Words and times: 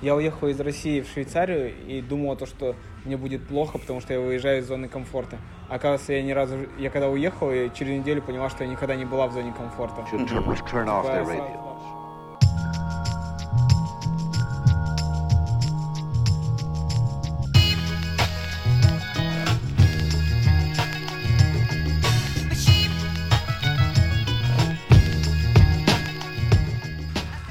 Я 0.00 0.14
уехал 0.14 0.48
из 0.48 0.60
России 0.60 1.00
в 1.00 1.08
Швейцарию 1.08 1.72
и 1.86 2.00
думал, 2.00 2.36
то, 2.36 2.46
что 2.46 2.76
мне 3.04 3.16
будет 3.16 3.46
плохо, 3.46 3.78
потому 3.78 4.00
что 4.00 4.12
я 4.12 4.20
выезжаю 4.20 4.60
из 4.60 4.66
зоны 4.66 4.88
комфорта. 4.88 5.38
Оказывается, 5.68 6.12
я 6.12 6.22
ни 6.22 6.32
разу... 6.32 6.56
Я 6.78 6.90
когда 6.90 7.08
уехал, 7.08 7.52
я 7.52 7.68
через 7.70 7.98
неделю 8.00 8.22
поняла, 8.22 8.48
что 8.48 8.64
я 8.64 8.70
никогда 8.70 8.94
не 8.94 9.04
была 9.04 9.26
в 9.26 9.32
зоне 9.32 9.52
комфорта. 9.52 10.04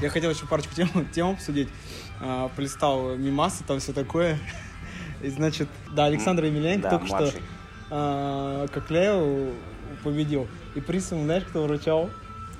Я 0.08 0.12
хотел 0.12 0.30
еще 0.30 0.46
парочку 0.46 0.74
тем, 0.74 0.88
тем 1.12 1.30
обсудить. 1.30 1.68
А, 2.20 2.48
полистал 2.56 3.16
мимасы, 3.16 3.62
там 3.64 3.78
все 3.78 3.92
такое. 3.92 4.38
И, 5.22 5.28
значит, 5.28 5.68
да, 5.94 6.06
Александр 6.06 6.44
Емельяненко 6.44 6.82
Да, 6.82 6.90
только 6.90 7.06
что 7.06 7.16
младший. 7.16 7.42
а, 7.90 8.66
Кокляев 8.68 9.54
победил. 10.02 10.48
И 10.74 10.80
приз 10.80 11.10
ему, 11.12 11.24
знаешь, 11.24 11.44
кто 11.44 11.64
вручал? 11.64 12.10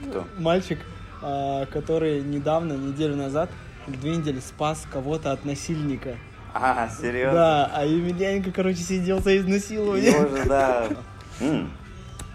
Кто? 0.09 0.27
Мальчик, 0.39 0.79
а, 1.23 1.67
который 1.67 2.21
недавно, 2.21 2.75
неделю 2.75 3.17
назад, 3.17 3.51
две 3.87 4.17
недели 4.17 4.41
спас 4.41 4.87
кого-то 4.91 5.33
от 5.33 5.45
насильника. 5.45 6.17
А, 6.53 6.89
серьезно? 6.89 7.33
Да, 7.35 7.71
а 7.73 7.85
Емельяненко, 7.85 8.53
короче, 8.53 8.81
сидел 8.81 9.21
за 9.21 9.37
изнасилование. 9.39 10.13
Боже, 10.13 10.45
да. 10.45 10.89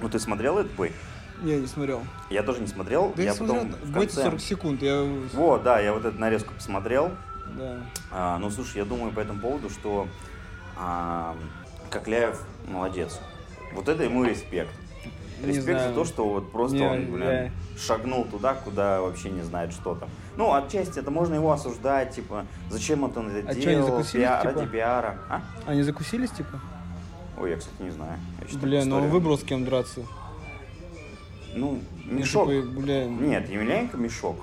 Ну, 0.02 0.10
ты 0.10 0.20
смотрел 0.20 0.58
этот 0.60 0.74
бой? 0.74 0.92
Не, 1.42 1.60
не 1.60 1.68
смотрел. 1.68 2.02
Я 2.30 2.44
тоже 2.44 2.62
не 2.62 2.68
смотрел. 2.68 3.14
Да 3.16 3.22
я, 3.24 3.30
я 3.30 3.36
смотрел, 3.36 3.66
потом 3.66 3.90
в 3.90 3.94
конце... 3.94 4.24
40 4.24 4.40
секунд, 4.40 4.82
я... 4.82 5.04
Вот, 5.34 5.64
да, 5.64 5.80
я 5.80 5.94
вот 5.94 6.06
эту 6.06 6.20
нарезку 6.20 6.54
посмотрел. 6.54 7.12
Да. 7.58 7.78
А, 8.12 8.38
ну, 8.40 8.50
слушай, 8.50 8.78
я 8.78 8.86
думаю 8.86 9.12
по 9.12 9.20
этому 9.20 9.40
поводу, 9.40 9.70
что 9.70 10.08
а, 10.78 11.36
Кокляев 11.90 12.42
молодец. 12.68 13.20
Вот 13.74 13.90
это 13.90 14.04
ему 14.04 14.24
респект. 14.24 14.72
Не 15.42 15.50
Респект 15.50 15.80
знаю. 15.80 15.90
за 15.90 15.96
то, 15.96 16.06
что 16.06 16.30
вот 16.30 16.52
просто 16.52 16.78
Не, 16.78 16.88
он, 16.88 17.06
блин, 17.12 17.28
я- 17.28 17.52
шагнул 17.78 18.24
туда, 18.24 18.54
куда 18.54 19.02
вообще 19.02 19.30
не 19.30 19.42
знает, 19.42 19.74
что 19.74 19.96
там. 19.96 20.10
Ну, 20.38 20.54
отчасти 20.54 21.00
это 21.00 21.12
можно 21.12 21.36
его 21.36 21.52
осуждать, 21.52 22.16
типа, 22.16 22.46
зачем 22.70 23.02
вот 23.02 23.18
он 23.18 23.30
это 23.30 23.50
А 23.50 23.52
они 23.52 23.62
делал, 23.62 23.88
закусились, 23.88 24.26
пиа- 24.26 24.42
типа? 24.42 24.54
ради 24.54 24.66
пиара. 24.68 25.18
А? 25.30 25.42
Они 25.66 25.84
закусились, 25.84 26.30
типа? 26.32 26.62
Ой, 27.38 27.50
я, 27.52 27.58
кстати, 27.58 27.82
не 27.82 27.90
знаю. 27.90 28.20
Я 28.52 28.58
Бля, 28.60 28.86
ну 28.86 28.98
он 28.98 29.10
выбрал 29.10 29.38
с 29.38 29.44
кем 29.44 29.66
драться. 29.66 30.02
Ну, 31.56 31.82
мешок. 32.06 32.48
такой, 32.48 32.62
бля, 32.64 33.06
Нет, 33.06 33.50
Емельяненко 33.50 33.98
мешок. 33.98 34.38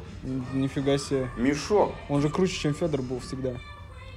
нифига 0.53 0.97
себе. 0.99 1.29
Мешок. 1.37 1.93
Он 2.09 2.21
же 2.21 2.29
круче, 2.29 2.55
чем 2.55 2.75
Федор 2.75 3.03
был 3.03 3.19
всегда. 3.21 3.53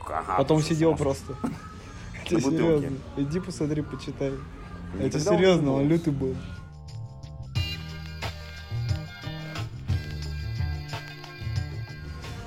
Ага, 0.05 0.35
Потом 0.37 0.61
сидел 0.61 0.95
просто. 0.95 1.35
Это 2.25 2.39
серьезно. 2.41 2.97
Иди 3.17 3.39
посмотри, 3.39 3.81
почитай. 3.81 4.31
Это 4.99 5.19
серьезно, 5.19 5.73
он 5.73 5.87
лютый 5.87 6.13
был. 6.13 6.35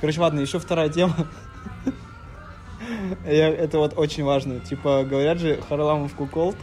Короче, 0.01 0.21
ладно, 0.21 0.41
еще 0.41 0.59
вторая 0.59 0.89
тема. 0.89 1.15
Я- 3.27 3.49
Это 3.49 3.79
вот 3.79 3.95
очень 3.97 4.25
важно. 4.25 4.61
Типа, 4.61 5.05
говорят 5.09 5.39
же, 5.39 5.61
Харламов 5.69 6.15
куколд. 6.15 6.57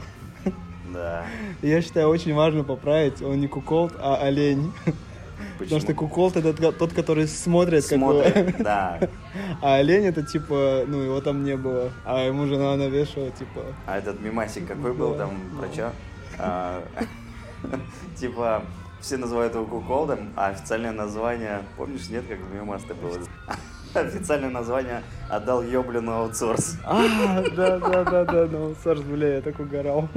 Да. 0.94 1.26
Я 1.62 1.82
считаю, 1.82 2.08
очень 2.10 2.34
важно 2.34 2.64
поправить. 2.64 3.22
Он 3.22 3.40
не 3.40 3.48
куколд, 3.48 3.94
а 4.00 4.16
олень. 4.18 4.72
Потому 5.60 5.82
что 5.82 5.94
куколд 5.94 6.36
это 6.38 6.72
тот, 6.72 6.94
который 6.94 7.28
смотрит, 7.28 7.84
как 7.84 7.98
его- 8.00 8.24
Смотрит, 8.24 8.58
да. 8.64 9.00
А 9.62 9.76
олень 9.76 10.06
это 10.06 10.24
типа, 10.24 10.84
ну 10.88 11.02
его 11.02 11.22
там 11.22 11.44
не 11.44 11.56
было. 11.58 11.92
А 12.06 12.24
ему 12.26 12.48
жена 12.48 12.76
навешивала, 12.76 13.32
типа. 13.32 13.62
А 13.86 13.98
этот 13.98 14.22
мимасик 14.22 14.68
какой 14.68 14.94
был 14.94 15.16
там 15.16 15.32
про 15.60 15.68
чё? 15.76 15.92
А, 16.40 16.82
Типа, 18.16 18.64
все 19.00 19.18
называют 19.18 19.54
его 19.56 19.66
куколдом, 19.66 20.30
а 20.36 20.48
официальное 20.48 20.92
название, 20.92 21.62
помнишь, 21.78 22.10
нет, 22.10 22.24
как 22.28 22.40
в 22.40 22.54
мимасте 22.56 22.94
было? 22.94 23.18
Официальное 23.94 24.50
название 24.50 25.04
отдал 25.30 25.62
ёблину 25.62 26.12
аутсорс. 26.14 26.78
А, 26.84 27.04
да, 27.56 27.78
да, 27.80 28.04
да, 28.04 28.26
да, 28.26 28.48
ну, 28.52 28.74
Сарс, 28.84 29.02
бля, 29.02 29.36
я 29.36 29.42
так 29.42 29.60
угорал. 29.60 30.10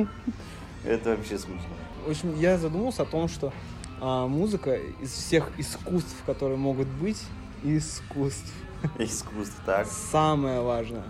Это 0.87 1.11
вообще 1.17 1.39
смешно. 1.39 1.67
В 2.07 2.11
общем, 2.11 2.35
я 2.39 2.57
задумался 2.59 3.03
о 3.03 3.07
том, 3.07 3.29
что 3.29 3.53
а, 4.01 4.27
музыка 4.27 4.77
из 4.77 5.11
всех 5.13 5.51
искусств, 5.59 6.15
которые 6.25 6.57
могут 6.59 6.87
быть, 6.89 7.23
искусств, 7.65 8.53
Искусство, 8.99 9.63
так. 9.65 9.87
самое 9.87 10.61
важное. 10.61 11.03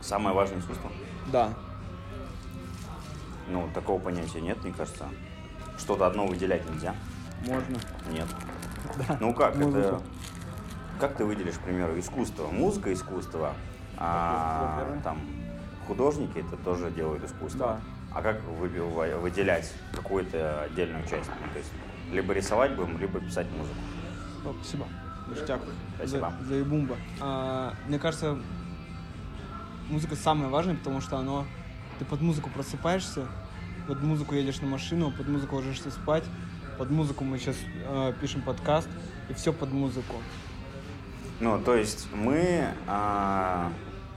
Самое 0.00 0.34
важное 0.36 0.60
искусство? 0.60 0.90
Да. 1.32 1.52
Ну, 3.48 3.68
такого 3.74 3.98
понятия 4.00 4.40
нет, 4.40 4.62
мне 4.62 4.72
кажется. 4.72 5.06
Что-то 5.78 6.06
одно 6.06 6.26
выделять 6.26 6.68
нельзя. 6.70 6.94
Можно. 7.46 7.78
Нет. 8.10 8.26
Да. 9.08 9.18
Ну 9.20 9.34
как 9.34 9.56
Музыку. 9.56 9.78
это? 9.78 10.02
Как 11.00 11.16
ты 11.16 11.24
выделишь, 11.24 11.54
к 11.56 11.60
примеру, 11.62 11.98
искусство? 11.98 12.46
Музыка 12.46 12.92
искусство, 12.92 13.52
а 13.98 15.00
там 15.02 15.18
художники 15.88 16.38
это 16.38 16.56
тоже 16.58 16.92
делают 16.92 17.24
искусство. 17.24 17.58
Да. 17.58 17.80
А 18.16 18.22
как 18.22 18.42
вы- 18.44 18.68
вы- 18.68 19.18
выделять 19.18 19.70
какую-то 19.92 20.62
отдельную 20.62 21.02
часть? 21.06 21.28
Ну, 21.28 21.52
то 21.52 21.58
есть 21.58 21.70
либо 22.10 22.32
рисовать 22.32 22.74
будем, 22.74 22.98
либо 22.98 23.20
писать 23.20 23.46
музыку. 23.50 23.76
О, 24.46 24.54
спасибо. 24.58 24.86
Ништяк. 25.28 25.60
Спасибо. 25.96 26.32
За, 26.40 26.46
за 26.46 26.54
ебумба. 26.54 26.96
А, 27.20 27.74
мне 27.86 27.98
кажется, 27.98 28.38
музыка 29.90 30.16
самая 30.16 30.48
важная, 30.48 30.76
потому 30.76 31.02
что 31.02 31.18
оно... 31.18 31.44
Ты 31.98 32.06
под 32.06 32.22
музыку 32.22 32.48
просыпаешься, 32.48 33.26
под 33.86 34.02
музыку 34.02 34.34
едешь 34.34 34.62
на 34.62 34.66
машину, 34.66 35.10
под 35.10 35.28
музыку 35.28 35.56
ложишься 35.56 35.90
спать, 35.90 36.24
под 36.78 36.90
музыку 36.90 37.22
мы 37.22 37.38
сейчас 37.38 37.56
пишем 38.22 38.40
подкаст, 38.40 38.88
и 39.28 39.34
все 39.34 39.52
под 39.52 39.72
музыку. 39.72 40.14
Ну, 41.40 41.60
то 41.60 41.74
есть 41.74 42.08
мы 42.14 42.68
а, 42.86 43.70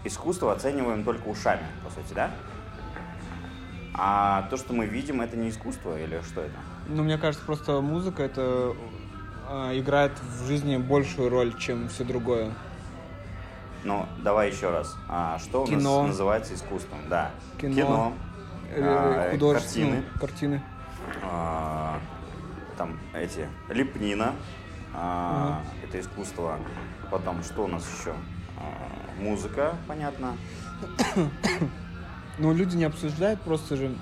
искусство 0.06 0.54
оцениваем 0.54 1.04
только 1.04 1.28
ушами, 1.28 1.66
по 1.84 1.90
сути, 1.92 2.14
да? 2.14 2.32
А 4.02 4.44
то, 4.44 4.56
что 4.56 4.72
мы 4.72 4.86
видим, 4.86 5.20
это 5.20 5.36
не 5.36 5.50
искусство 5.50 6.00
или 6.02 6.22
что 6.22 6.40
это? 6.40 6.56
Ну, 6.88 7.04
мне 7.04 7.18
кажется, 7.18 7.46
просто 7.46 7.82
музыка 7.82 8.24
это 8.24 8.74
а, 9.46 9.78
играет 9.78 10.14
в 10.22 10.48
жизни 10.48 10.78
большую 10.78 11.28
роль, 11.28 11.54
чем 11.58 11.90
все 11.90 12.06
другое. 12.06 12.54
Ну, 13.84 14.06
давай 14.24 14.52
еще 14.52 14.70
раз. 14.70 14.96
А, 15.10 15.38
что 15.40 15.64
у 15.64 15.68
Кино. 15.68 16.04
нас 16.04 16.12
называется 16.12 16.54
искусством? 16.54 16.98
Да. 17.10 17.32
Кино. 17.60 18.14
Э, 18.70 18.82
а, 18.82 19.32
художественные 19.32 20.04
картины. 20.18 20.62
картины. 20.62 20.64
а, 21.22 22.00
там 22.78 22.98
эти 23.14 23.50
лепнина, 23.68 24.34
а, 24.94 25.62
это 25.84 26.00
искусство. 26.00 26.58
Потом 27.12 27.44
что 27.44 27.66
у 27.66 27.68
нас 27.68 27.86
еще? 28.00 28.14
А, 28.58 29.22
музыка, 29.22 29.76
понятно. 29.90 30.38
Ну, 32.40 32.54
люди 32.54 32.76
не 32.78 32.86
обсуждают, 32.86 33.42
просто 33.42 33.76
же 33.76 33.94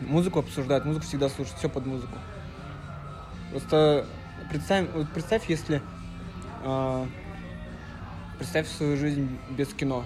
музыку 0.00 0.38
обсуждают, 0.38 0.84
музыку 0.84 1.04
всегда 1.04 1.28
слушают, 1.28 1.58
все 1.58 1.68
под 1.68 1.86
музыку. 1.86 2.16
Просто 3.50 4.06
представь, 4.50 4.86
вот 4.94 5.08
представь, 5.10 5.48
если 5.48 5.82
а, 6.64 7.06
представь 8.38 8.68
свою 8.68 8.96
жизнь 8.96 9.38
без 9.50 9.68
кино. 9.74 10.04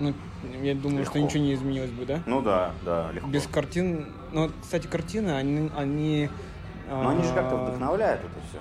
Ну, 0.00 0.14
я 0.62 0.74
думаю, 0.74 1.04
что 1.04 1.18
Легко. 1.18 1.26
ничего 1.26 1.42
не 1.42 1.54
изменилось 1.54 1.90
бы, 1.90 2.06
да? 2.06 2.20
Ну 2.24 2.40
да, 2.40 2.72
да, 2.84 3.10
легко. 3.12 3.28
Без 3.28 3.46
картин. 3.46 4.06
Ну, 4.32 4.50
кстати, 4.62 4.86
картины, 4.86 5.30
они. 5.30 5.70
они 5.76 6.30
Но 6.88 7.08
они 7.10 7.22
же 7.24 7.34
как-то 7.34 7.56
а, 7.60 7.64
вдохновляют 7.64 8.20
это 8.20 8.30
все. 8.48 8.58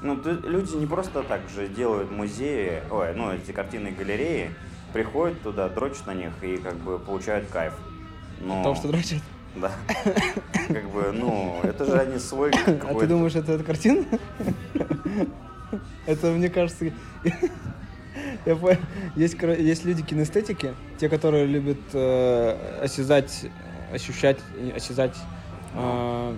Ну, 0.00 0.16
ты- 0.16 0.48
люди 0.48 0.76
не 0.76 0.86
просто 0.86 1.22
так 1.22 1.48
же 1.48 1.66
делают 1.66 2.10
музеи, 2.10 2.82
ой, 2.90 3.14
ну, 3.14 3.32
эти 3.32 3.52
картины 3.52 3.90
галереи, 3.90 4.50
приходят 4.94 5.42
туда, 5.42 5.68
дрочат 5.68 6.06
на 6.06 6.14
них 6.14 6.32
и 6.40 6.56
как 6.56 6.76
бы 6.76 6.98
получают 6.98 7.48
кайф. 7.48 7.74
Но, 8.40 8.58
Потому 8.58 8.76
что 8.76 8.88
дрочат. 8.88 9.22
Да. 9.56 9.72
Как 10.68 10.90
бы, 10.90 11.12
ну, 11.12 11.60
это 11.62 11.84
же 11.84 11.98
они 11.98 12.18
свой 12.18 12.50
А 12.50 12.64
ты 12.64 12.76
какой-то... 12.76 13.08
думаешь, 13.08 13.34
это, 13.34 13.52
это 13.52 13.64
картина? 13.64 14.04
Это, 16.06 16.28
мне 16.28 16.48
кажется, 16.48 16.92
я 18.46 18.56
понял. 18.56 18.78
Есть, 19.16 19.36
есть 19.42 19.84
люди 19.84 20.02
кинестетики, 20.02 20.74
те, 20.98 21.08
которые 21.08 21.46
любят 21.46 21.78
э, 21.92 22.80
осязать, 22.80 23.46
ощущать, 23.92 24.38
осязать, 24.76 25.16
э, 25.74 26.36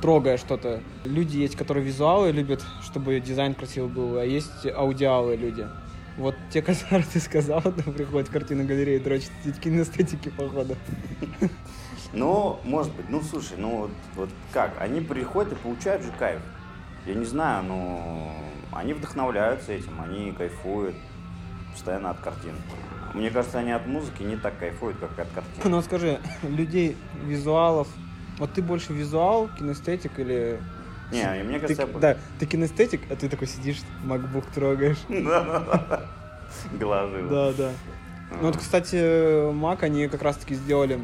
трогая 0.00 0.36
что-то. 0.38 0.80
Люди 1.04 1.38
есть, 1.38 1.56
которые 1.56 1.84
визуалы 1.84 2.30
любят, 2.30 2.64
чтобы 2.84 3.18
дизайн 3.18 3.54
красивый 3.54 3.90
был, 3.90 4.18
а 4.18 4.24
есть 4.24 4.66
аудиалы 4.66 5.34
люди. 5.34 5.66
Вот 6.16 6.34
те, 6.50 6.62
которые 6.62 7.04
ты 7.04 7.20
сказал, 7.20 7.62
там 7.62 7.94
приходят 7.94 8.28
в 8.28 8.32
картину 8.32 8.66
галереи, 8.66 8.98
дрочат 8.98 9.30
кинестетики, 9.62 10.28
походу. 10.28 10.76
Ну, 12.12 12.58
может 12.64 12.92
быть, 12.94 13.08
ну, 13.08 13.22
слушай, 13.22 13.56
ну, 13.56 13.76
вот, 13.76 13.90
вот 14.16 14.30
как? 14.52 14.80
Они 14.80 15.00
приходят 15.00 15.52
и 15.52 15.56
получают 15.56 16.02
же 16.02 16.10
кайф. 16.18 16.40
Я 17.06 17.14
не 17.14 17.24
знаю, 17.24 17.64
ну, 17.64 18.32
они 18.72 18.94
вдохновляются 18.94 19.72
этим, 19.72 20.00
они 20.00 20.32
кайфуют 20.32 20.96
постоянно 21.72 22.10
от 22.10 22.20
картин. 22.20 22.54
Мне 23.14 23.30
кажется, 23.30 23.58
они 23.58 23.72
от 23.72 23.86
музыки 23.86 24.22
не 24.22 24.36
так 24.36 24.58
кайфуют, 24.58 24.98
как 24.98 25.10
от 25.18 25.28
картин. 25.28 25.62
Ну 25.64 25.82
скажи, 25.82 26.20
людей, 26.42 26.96
визуалов, 27.24 27.88
вот 28.38 28.52
ты 28.52 28.62
больше 28.62 28.92
визуал, 28.92 29.48
кинестетик 29.48 30.18
или... 30.18 30.60
Не, 31.10 31.42
мне 31.42 31.58
Ты, 31.58 31.74
кажется, 31.74 31.92
я- 31.92 31.98
да, 31.98 32.16
ты 32.38 32.46
кинестетик, 32.46 33.00
а 33.10 33.16
ты 33.16 33.28
такой 33.28 33.48
сидишь, 33.48 33.78
MacBook 34.04 34.44
трогаешь. 34.54 34.98
Да-да-да. 35.08 36.08
Глажи. 36.78 37.26
Да, 37.28 37.52
да. 37.52 37.72
Ну 38.40 38.46
вот, 38.46 38.56
кстати, 38.56 38.96
Mac, 39.52 39.82
они 39.82 40.06
как 40.08 40.22
раз-таки 40.22 40.54
сделали 40.54 41.00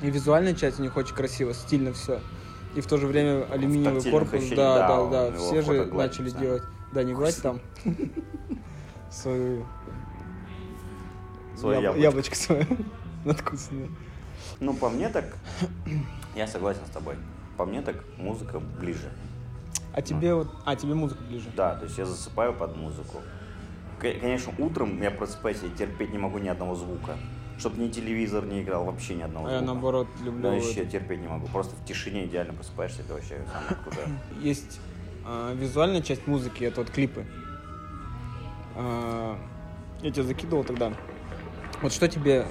и 0.00 0.10
визуальная 0.10 0.54
часть 0.54 0.80
у 0.80 0.82
них 0.82 0.96
очень 0.96 1.14
красиво, 1.14 1.54
стильно 1.54 1.92
все. 1.92 2.20
И 2.74 2.80
в 2.80 2.86
то 2.86 2.96
же 2.96 3.06
время 3.06 3.46
алюминиевый 3.50 4.02
корпус, 4.10 4.48
да, 4.50 4.88
да, 4.88 5.30
да, 5.30 5.36
все 5.36 5.62
же 5.62 5.86
начали 5.86 6.30
делать. 6.30 6.62
Да, 6.92 7.02
не 7.02 7.12
гладь 7.12 7.40
там 7.42 7.60
свою 9.10 9.66
Своё 11.56 11.80
яб- 11.80 11.82
яблочко. 11.82 12.00
яблочко 12.02 12.36
свое 12.36 12.66
надкусанное. 13.24 13.88
Ну, 14.60 14.74
по 14.74 14.88
мне 14.88 15.08
так, 15.08 15.36
я 16.34 16.46
согласен 16.46 16.82
с 16.86 16.90
тобой. 16.90 17.16
По 17.56 17.64
мне 17.64 17.80
так 17.82 17.96
музыка 18.16 18.60
ближе. 18.60 19.10
А 19.94 20.02
тебе 20.02 20.34
вот, 20.34 20.48
а 20.64 20.74
тебе 20.74 20.94
музыка 20.94 21.22
ближе. 21.22 21.48
Да, 21.56 21.76
то 21.76 21.84
есть 21.84 21.96
я 21.98 22.04
засыпаю 22.04 22.52
под 22.52 22.76
музыку. 22.76 23.22
Конечно, 24.00 24.52
утром 24.58 25.00
я 25.00 25.10
просыпаюсь, 25.12 25.58
я 25.62 25.68
терпеть 25.70 26.10
не 26.10 26.18
могу 26.18 26.38
ни 26.38 26.48
одного 26.48 26.74
звука. 26.74 27.16
Чтоб 27.58 27.76
ни 27.78 27.88
телевизор 27.88 28.44
не 28.44 28.62
играл, 28.62 28.84
вообще 28.84 29.14
ни 29.14 29.22
одного 29.22 29.46
А 29.46 29.52
я 29.52 29.60
наоборот 29.60 30.08
люблю. 30.24 30.42
Да, 30.42 30.50
вот- 30.50 30.64
вообще 30.64 30.84
терпеть 30.84 31.20
не 31.20 31.28
могу. 31.28 31.46
Просто 31.46 31.76
в 31.76 31.84
тишине 31.84 32.26
идеально 32.26 32.52
просыпаешься, 32.54 33.02
это 33.02 33.14
вообще 33.14 33.40
самое 33.52 33.82
крутое. 33.84 34.08
Есть 34.42 34.80
а, 35.24 35.54
визуальная 35.54 36.02
часть 36.02 36.26
музыки, 36.26 36.64
это 36.64 36.80
вот 36.80 36.90
клипы. 36.90 37.24
А, 38.74 39.38
я 40.02 40.10
тебе 40.10 40.24
закидывал 40.24 40.64
тогда. 40.64 40.92
Вот 41.82 41.92
что 41.92 42.08
тебе, 42.08 42.46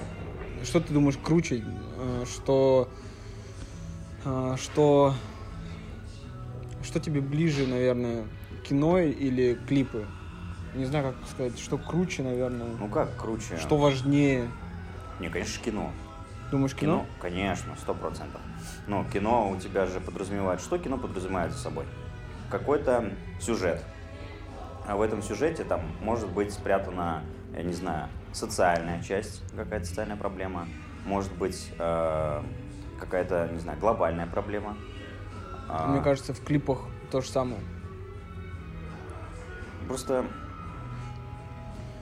что 0.64 0.80
ты 0.80 0.94
думаешь 0.94 1.18
круче, 1.22 1.62
а, 1.98 2.24
что, 2.24 2.88
что, 4.56 5.14
что 6.84 7.00
тебе 7.00 7.20
ближе, 7.20 7.66
наверное, 7.66 8.24
кино 8.62 8.98
или 8.98 9.58
клипы? 9.66 10.06
Не 10.74 10.84
знаю, 10.84 11.12
как 11.14 11.28
сказать, 11.30 11.58
что 11.58 11.78
круче, 11.78 12.22
наверное, 12.22 12.66
Ну 12.78 12.88
как 12.88 13.16
круче? 13.16 13.56
что 13.58 13.76
важнее. 13.76 14.48
Не, 15.20 15.28
конечно, 15.30 15.62
кино. 15.64 15.92
Думаешь, 16.50 16.74
кино? 16.74 16.98
Кино, 16.98 17.06
конечно, 17.20 17.74
сто 17.80 17.94
процентов. 17.94 18.40
Но 18.86 19.04
кино 19.12 19.50
у 19.50 19.56
тебя 19.56 19.86
же 19.86 20.00
подразумевает, 20.00 20.60
что 20.60 20.78
кино 20.78 20.98
подразумевает 20.98 21.52
за 21.52 21.58
собой? 21.58 21.84
Какой-то 22.50 23.10
сюжет. 23.40 23.82
А 24.86 24.96
в 24.96 25.02
этом 25.02 25.22
сюжете 25.22 25.64
там 25.64 25.80
может 26.00 26.28
быть 26.28 26.52
спрятана, 26.52 27.22
я 27.56 27.62
не 27.62 27.72
знаю, 27.72 28.08
социальная 28.32 29.02
часть, 29.02 29.42
какая-то 29.56 29.86
социальная 29.86 30.16
проблема, 30.16 30.68
может 31.06 31.32
быть 31.36 31.70
э, 31.78 32.42
какая-то, 33.00 33.48
не 33.52 33.60
знаю, 33.60 33.78
глобальная 33.78 34.26
проблема. 34.26 34.76
А, 35.68 35.88
Мне 35.88 36.02
кажется, 36.02 36.34
в 36.34 36.42
клипах 36.42 36.78
то 37.10 37.20
же 37.20 37.28
самое. 37.28 37.60
Просто 39.88 40.26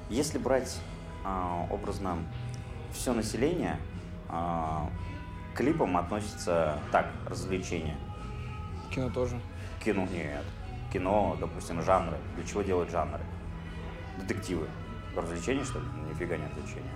если 0.09 0.38
брать 0.38 0.79
а, 1.25 1.67
образно 1.70 2.19
все 2.93 3.12
население, 3.12 3.79
а, 4.29 4.91
к 5.55 5.59
клипам 5.59 5.97
относится 5.97 6.79
так, 6.91 7.06
развлечение. 7.26 7.97
Кино 8.91 9.11
тоже. 9.11 9.41
Кино 9.85 10.06
нет. 10.12 10.44
Кино, 10.93 11.37
допустим, 11.41 11.82
жанры. 11.82 12.19
Для 12.37 12.44
чего 12.44 12.62
делают 12.62 12.91
жанры? 12.91 13.20
Детективы. 14.19 14.67
Развлечение, 15.17 15.65
что 15.65 15.79
ли? 15.79 15.87
Нифига 16.11 16.37
не 16.37 16.47
развлечение. 16.47 16.93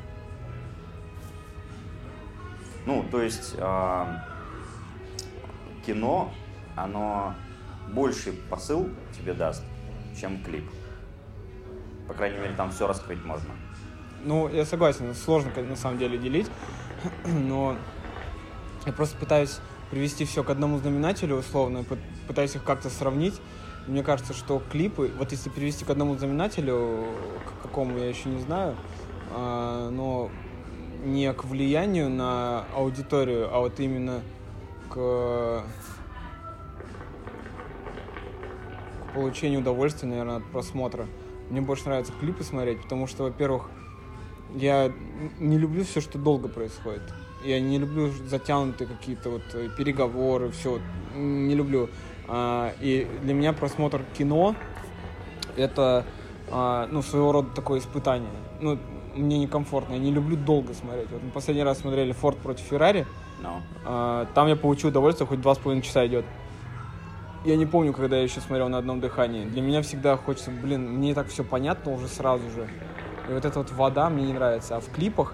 Ну, 2.85 3.05
то 3.11 3.21
есть 3.21 3.57
а, 3.59 4.25
кино, 5.85 6.33
оно 6.76 7.34
больший 7.93 8.32
посыл 8.50 8.88
тебе 9.19 9.32
даст, 9.32 9.62
чем 10.19 10.43
клип. 10.43 10.64
По 12.06 12.14
крайней 12.14 12.38
мере, 12.38 12.55
там 12.55 12.70
все 12.70 12.87
раскрыть 12.87 13.25
можно. 13.25 13.50
Ну, 14.25 14.49
я 14.49 14.64
согласен, 14.64 15.14
сложно 15.14 15.50
на 15.62 15.76
самом 15.76 15.99
деле 15.99 16.19
делить, 16.19 16.50
но 17.26 17.76
я 18.84 18.93
просто 18.93 19.17
пытаюсь 19.17 19.58
привести 19.90 20.25
все 20.25 20.43
к 20.43 20.50
одному 20.50 20.78
знаменателю 20.78 21.37
условно, 21.37 21.78
пы- 21.78 21.99
пытаюсь 22.26 22.55
их 22.55 22.64
как-то 22.64 22.90
сравнить. 22.90 23.40
Мне 23.87 24.02
кажется, 24.02 24.34
что 24.34 24.61
клипы, 24.70 25.12
вот 25.17 25.31
если 25.31 25.49
привести 25.49 25.84
к 25.84 25.90
одному 25.90 26.17
знаменателю, 26.17 27.06
к 27.46 27.62
какому 27.62 27.96
я 27.99 28.08
еще 28.08 28.28
не 28.28 28.40
знаю, 28.40 28.75
а, 29.31 29.90
но 29.90 30.31
не 31.05 31.32
к 31.32 31.44
влиянию 31.44 32.11
на 32.11 32.64
аудиторию, 32.75 33.49
а 33.55 33.61
вот 33.61 33.78
именно 33.78 34.23
к, 34.90 35.62
получению 39.17 39.61
удовольствия, 39.61 40.09
наверное, 40.09 40.37
от 40.37 40.45
просмотра. 40.45 41.07
Мне 41.51 41.63
больше 41.63 41.87
нравится 41.87 42.13
клипы 42.21 42.45
смотреть, 42.45 42.83
потому 42.83 43.07
что, 43.07 43.25
во-первых, 43.25 43.71
я 44.55 44.93
не 45.39 45.59
люблю 45.59 45.85
все, 45.85 46.01
что 46.01 46.19
долго 46.19 46.49
происходит. 46.49 47.03
Я 47.45 47.61
не 47.61 47.79
люблю 47.79 48.11
затянутые 48.11 48.89
какие-то 48.89 49.31
вот 49.31 49.43
э, 49.55 49.69
переговоры, 49.77 50.51
все. 50.51 50.81
Не 51.15 51.55
люблю. 51.55 51.89
А, 52.29 52.73
И 52.81 53.07
для 53.23 53.35
меня 53.35 53.53
просмотр 53.53 54.03
кино 54.19 54.55
это 55.57 56.05
а, 56.51 56.89
ну, 56.91 57.03
своего 57.03 57.33
рода 57.33 57.49
такое 57.55 57.81
испытание. 57.81 58.31
Ну, 58.61 58.79
мне 59.15 59.39
некомфортно, 59.39 59.95
я 59.95 59.99
не 59.99 60.12
люблю 60.12 60.37
долго 60.37 60.75
смотреть. 60.75 61.11
Вот 61.11 61.23
мы 61.23 61.31
последний 61.31 61.62
раз 61.62 61.79
смотрели 61.79 62.12
Форд 62.12 62.37
против 62.39 62.65
Феррари, 62.65 63.07
Но 63.43 63.62
а, 63.85 64.27
там 64.35 64.49
я 64.49 64.57
получил 64.57 64.91
удовольствие, 64.91 65.27
хоть 65.27 65.41
два 65.41 65.55
с 65.55 65.59
половиной 65.59 65.83
часа 65.83 66.07
идет. 66.07 66.25
Я 67.47 67.55
не 67.55 67.65
помню, 67.65 67.93
когда 67.93 68.17
я 68.17 68.25
еще 68.25 68.41
смотрел 68.41 68.69
на 68.69 68.79
одном 68.79 68.99
дыхании. 69.01 69.45
Для 69.45 69.63
меня 69.63 69.81
всегда 69.81 70.17
хочется, 70.17 70.51
блин, 70.51 70.91
мне 70.91 71.15
так 71.15 71.29
все 71.29 71.45
понятно 71.45 71.93
уже 71.93 72.09
сразу 72.09 72.43
же. 72.51 72.69
И 73.31 73.33
вот 73.33 73.45
эта 73.45 73.61
вот 73.61 73.71
вода 73.71 74.11
мне 74.11 74.25
не 74.27 74.33
нравится. 74.33 74.77
А 74.77 74.81
в 74.81 74.91
клипах, 74.91 75.33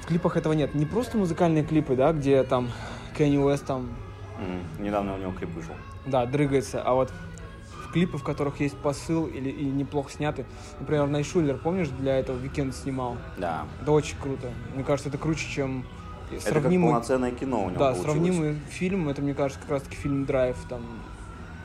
в 0.00 0.06
клипах 0.06 0.36
этого 0.36 0.52
нет. 0.52 0.74
Не 0.74 0.84
просто 0.84 1.16
музыкальные 1.16 1.62
клипы, 1.62 1.94
да, 1.94 2.12
где 2.12 2.42
там 2.42 2.72
Канье 3.16 3.36
Уэст 3.38 3.64
там, 3.64 3.90
м, 4.40 4.84
недавно 4.84 5.14
у 5.14 5.18
него 5.18 5.30
клип 5.30 5.50
вышел. 5.54 5.74
да, 6.06 6.26
дрыгается, 6.26 6.82
а 6.82 6.94
вот 6.94 7.12
в 7.84 7.92
клипы, 7.92 8.18
в 8.18 8.24
которых 8.24 8.58
есть 8.58 8.76
посыл 8.76 9.26
или 9.26 9.48
и 9.48 9.64
неплохо 9.64 10.10
сняты. 10.10 10.44
Например, 10.80 11.06
Найшулер, 11.06 11.56
помнишь, 11.56 11.88
для 11.88 12.18
этого 12.18 12.36
The 12.36 12.49
Weeknd 12.49 12.74
снимал? 12.74 13.16
Да. 13.38 13.64
Это 13.80 13.92
очень 13.92 14.16
круто. 14.20 14.50
Мне 14.74 14.82
кажется, 14.82 15.08
это 15.08 15.18
круче, 15.18 15.48
чем 15.48 15.86
Это 16.30 16.44
как 16.44 16.62
сравнимый 16.62 16.90
полноценное 16.90 17.30
кино 17.32 17.64
у 17.64 17.70
него 17.70 17.78
Да, 17.78 17.92
получилось. 17.92 18.04
сравнимый 18.12 18.54
фильм, 18.68 19.08
это, 19.08 19.22
мне 19.22 19.34
кажется, 19.34 19.60
как 19.60 19.70
раз-таки 19.70 19.96
фильм 19.96 20.24
«Драйв», 20.24 20.56
там... 20.68 20.82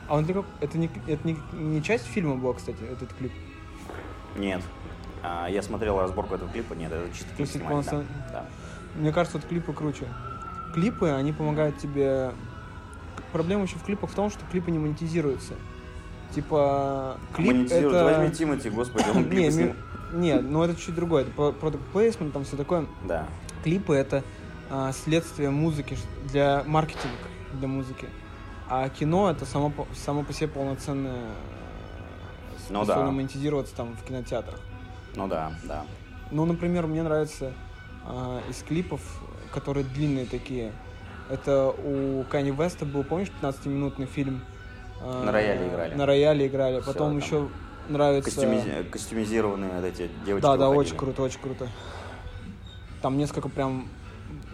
А 0.08 0.16
он 0.18 0.26
как- 0.26 0.46
это, 0.60 0.78
не, 0.78 0.90
это 1.08 1.28
не, 1.28 1.38
не 1.54 1.82
часть 1.82 2.06
фильма 2.06 2.36
была, 2.36 2.54
кстати, 2.54 2.78
этот 2.92 3.14
клип? 3.14 3.32
Нет. 4.38 4.62
А, 5.24 5.48
я 5.50 5.62
смотрел 5.62 6.00
разборку 6.00 6.36
этого 6.36 6.50
клипа, 6.52 6.74
нет, 6.74 6.92
это 6.92 7.08
чисто 7.14 7.30
То 7.30 7.36
клип 7.38 7.50
это 7.50 7.58
снимали, 7.60 7.84
да. 7.84 7.92
полноцен- 7.92 8.06
да. 8.32 8.46
Мне 8.96 9.12
кажется, 9.12 9.38
вот 9.38 9.48
клипы 9.48 9.74
круче. 9.74 10.06
Клипы, 10.74 11.10
они 11.10 11.32
помогают 11.34 11.78
тебе... 11.78 12.32
Проблема 13.32 13.64
еще 13.64 13.78
в 13.78 13.84
клипах 13.84 14.10
в 14.10 14.14
том, 14.14 14.30
что 14.30 14.40
клипы 14.52 14.72
не 14.72 14.80
монетизируются. 14.80 15.54
Типа, 16.36 17.18
клип 17.36 17.72
это... 17.72 18.04
Возьми 18.04 18.32
Тимати, 18.36 18.70
господи, 18.70 19.06
он 19.14 19.18
Не, 19.24 19.30
клипы 19.30 19.42
ми- 19.46 19.52
снимал. 19.52 19.76
не, 20.14 20.40
ну 20.40 20.64
это 20.64 20.76
чуть 20.80 20.96
другое. 20.96 21.24
Это 21.24 21.32
product 21.36 21.80
placement, 21.94 22.32
там 22.32 22.44
все 22.44 22.58
такое. 22.58 22.86
Да. 23.08 23.28
Клипы 23.64 23.94
это 23.96 24.24
а, 24.74 24.92
следствие 24.94 25.50
музыки 25.50 25.98
для 26.32 26.64
маркетинга 26.66 27.28
для 27.54 27.68
музыки. 27.68 28.08
А 28.70 28.88
кино 28.88 29.30
это 29.30 29.46
само 29.46 29.74
само 29.94 30.24
по 30.24 30.32
себе 30.32 30.48
полноценное 30.48 31.24
э, 31.24 32.70
Ну 32.70 32.86
да. 32.86 33.04
монетизироваться 33.12 33.76
там 33.76 33.98
в 33.98 34.04
кинотеатрах. 34.06 34.60
Ну 35.16 35.28
да, 35.28 35.52
да. 35.66 35.84
Ну, 36.32 36.46
например, 36.46 36.88
мне 36.88 37.04
нравится 37.04 37.52
а, 38.06 38.42
из 38.50 38.64
клипов, 38.64 39.02
которые 39.54 39.84
длинные 39.84 40.26
такие. 40.26 40.72
Это 41.30 41.68
у 41.70 42.24
Кани 42.32 42.52
Веста 42.52 42.86
был, 42.86 43.04
помнишь, 43.04 43.28
15-минутный 43.42 44.06
фильм? 44.06 44.42
а, 45.02 45.26
На 45.26 45.32
рояле 45.34 45.68
играли. 45.68 45.94
На 45.96 46.06
рояле 46.06 46.48
играли. 46.48 46.80
Всё, 46.80 46.94
Потом 46.94 47.10
там 47.10 47.18
еще 47.18 47.50
нравится... 47.90 48.30
Костюми- 48.32 48.90
Костюмизированные 48.90 49.72
вот 49.76 49.84
эти 49.86 50.10
девочки 50.26 50.44
Да, 50.44 50.56
да, 50.56 50.68
выходили. 50.70 50.80
очень 50.88 50.98
круто, 50.98 51.22
очень 51.24 51.40
круто. 51.42 51.68
Там 53.02 53.18
несколько 53.18 53.50
прям 53.50 53.90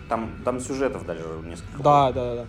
Там, 0.10 0.32
там 0.46 0.60
сюжетов 0.60 1.06
даже 1.06 1.24
несколько. 1.44 1.84
Да, 1.84 2.12
да, 2.12 2.36
да. 2.36 2.46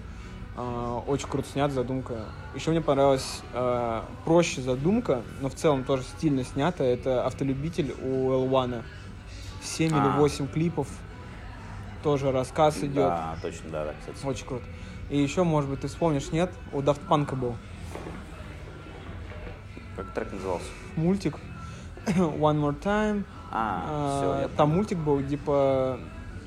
А, 0.56 1.02
очень 1.06 1.28
круто 1.28 1.48
снят, 1.48 1.70
задумка. 1.72 2.24
Еще 2.54 2.70
мне 2.70 2.80
понравилась 2.80 3.42
а, 3.52 4.04
проще 4.24 4.60
задумка, 4.60 5.22
но 5.40 5.48
в 5.48 5.54
целом 5.54 5.84
тоже 5.84 6.02
стильно 6.02 6.44
снято. 6.44 6.84
Это 6.84 7.24
автолюбитель 7.24 7.94
у 8.02 8.32
Элвана. 8.32 8.84
7 9.62 9.90
или 9.90 9.98
А. 9.98 10.16
8 10.18 10.48
клипов. 10.48 10.88
Тоже 12.02 12.30
рассказ 12.30 12.78
идет. 12.78 12.94
Да, 12.94 13.36
точно, 13.42 13.70
да, 13.70 13.84
да, 13.86 13.94
кстати. 13.98 14.26
Очень 14.26 14.46
круто. 14.46 14.64
И 15.10 15.20
еще, 15.20 15.42
может 15.42 15.70
быть, 15.70 15.80
ты 15.80 15.88
вспомнишь, 15.88 16.30
нет? 16.32 16.50
У 16.72 16.80
Daft 16.80 17.00
Punk 17.08 17.34
был. 17.34 17.56
Как 19.96 20.12
трек 20.12 20.32
назывался? 20.32 20.66
Мультик 20.96 21.36
One 22.06 22.60
More 22.60 22.80
Time. 22.80 23.24
А, 23.50 24.18
все, 24.18 24.42
я 24.42 24.48
Там 24.56 24.70
мультик 24.70 24.98
был, 24.98 25.22
типа 25.22 25.98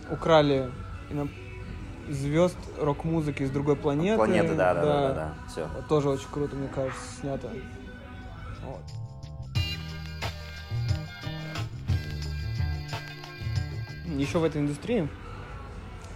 украли 0.10 0.70
звезд 2.10 2.58
рок-музыки 2.80 3.44
из 3.44 3.52
другой 3.52 3.76
планеты. 3.76 4.18
Планеты, 4.18 4.56
да, 4.56 4.74
да, 4.74 4.82
да, 4.82 5.02
да, 5.02 5.14
да. 5.14 5.34
Все. 5.50 5.68
Вот 5.76 5.88
Тоже 5.88 6.10
очень 6.10 6.28
круто, 6.32 6.56
мне 6.56 6.68
кажется, 6.68 7.02
снято. 7.20 7.50
Вот. 8.64 8.82
Еще 14.18 14.40
в 14.40 14.44
этой 14.44 14.62
индустрии, 14.62 15.08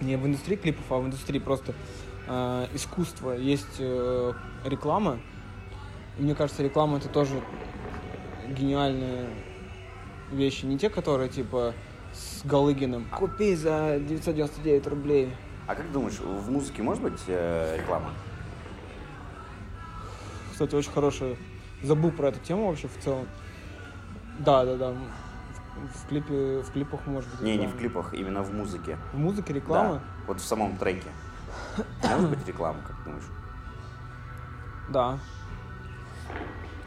не 0.01 0.17
в 0.17 0.25
индустрии 0.25 0.57
клипов, 0.57 0.83
а 0.89 0.97
в 0.97 1.05
индустрии 1.05 1.39
просто 1.39 1.73
э, 2.27 2.67
искусства 2.73 3.31
есть 3.31 3.77
э, 3.79 4.33
реклама. 4.65 5.19
И 6.17 6.21
мне 6.21 6.35
кажется, 6.35 6.61
реклама 6.61 6.97
это 6.97 7.07
тоже 7.07 7.41
гениальные 8.49 9.27
вещи. 10.31 10.65
Не 10.65 10.77
те, 10.77 10.89
которые 10.89 11.29
типа 11.29 11.73
с 12.15 12.45
Галыгиным. 12.45 13.07
Купи 13.09 13.55
за 13.55 13.99
999 13.99 14.87
рублей. 14.87 15.35
А 15.67 15.75
как 15.75 15.91
думаешь, 15.91 16.19
в 16.19 16.49
музыке 16.49 16.81
может 16.83 17.03
быть 17.03 17.19
э, 17.27 17.77
реклама? 17.77 18.11
Кстати, 20.51 20.75
очень 20.75 20.91
хорошая. 20.91 21.35
Забыл 21.83 22.11
про 22.11 22.29
эту 22.29 22.39
тему 22.39 22.67
вообще 22.67 22.87
в 22.87 23.03
целом. 23.03 23.27
Да, 24.39 24.63
да, 24.65 24.75
да. 24.75 24.91
В, 24.91 25.97
в 25.97 26.07
клипе, 26.07 26.61
в 26.61 26.71
клипах 26.71 27.05
может 27.05 27.29
быть. 27.31 27.41
Не, 27.41 27.51
не 27.51 27.57
реклама. 27.57 27.73
в 27.73 27.77
клипах, 27.79 28.13
именно 28.13 28.43
в 28.43 28.53
музыке. 28.53 28.97
В 29.11 29.17
музыке 29.17 29.53
реклама? 29.53 29.95
Да. 29.95 30.01
Вот 30.27 30.39
в 30.39 30.45
самом 30.45 30.77
треке. 30.77 31.09
Может 32.03 32.29
быть 32.29 32.47
реклама, 32.47 32.79
как 32.87 33.03
думаешь? 33.03 33.25
Да. 34.89 35.19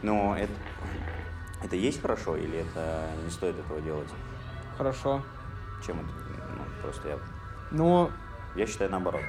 Но 0.02 0.36
это, 0.36 0.52
это 1.62 1.76
есть 1.76 2.00
хорошо 2.00 2.36
или 2.36 2.58
это 2.58 3.06
не 3.24 3.30
стоит 3.30 3.58
этого 3.58 3.80
делать? 3.80 4.08
Хорошо. 4.78 5.22
Чем 5.84 5.96
это? 5.96 6.08
Ну, 6.56 6.62
просто 6.82 7.08
я, 7.08 7.18
Но, 7.72 8.10
я 8.54 8.66
считаю 8.66 8.90
наоборот. 8.90 9.20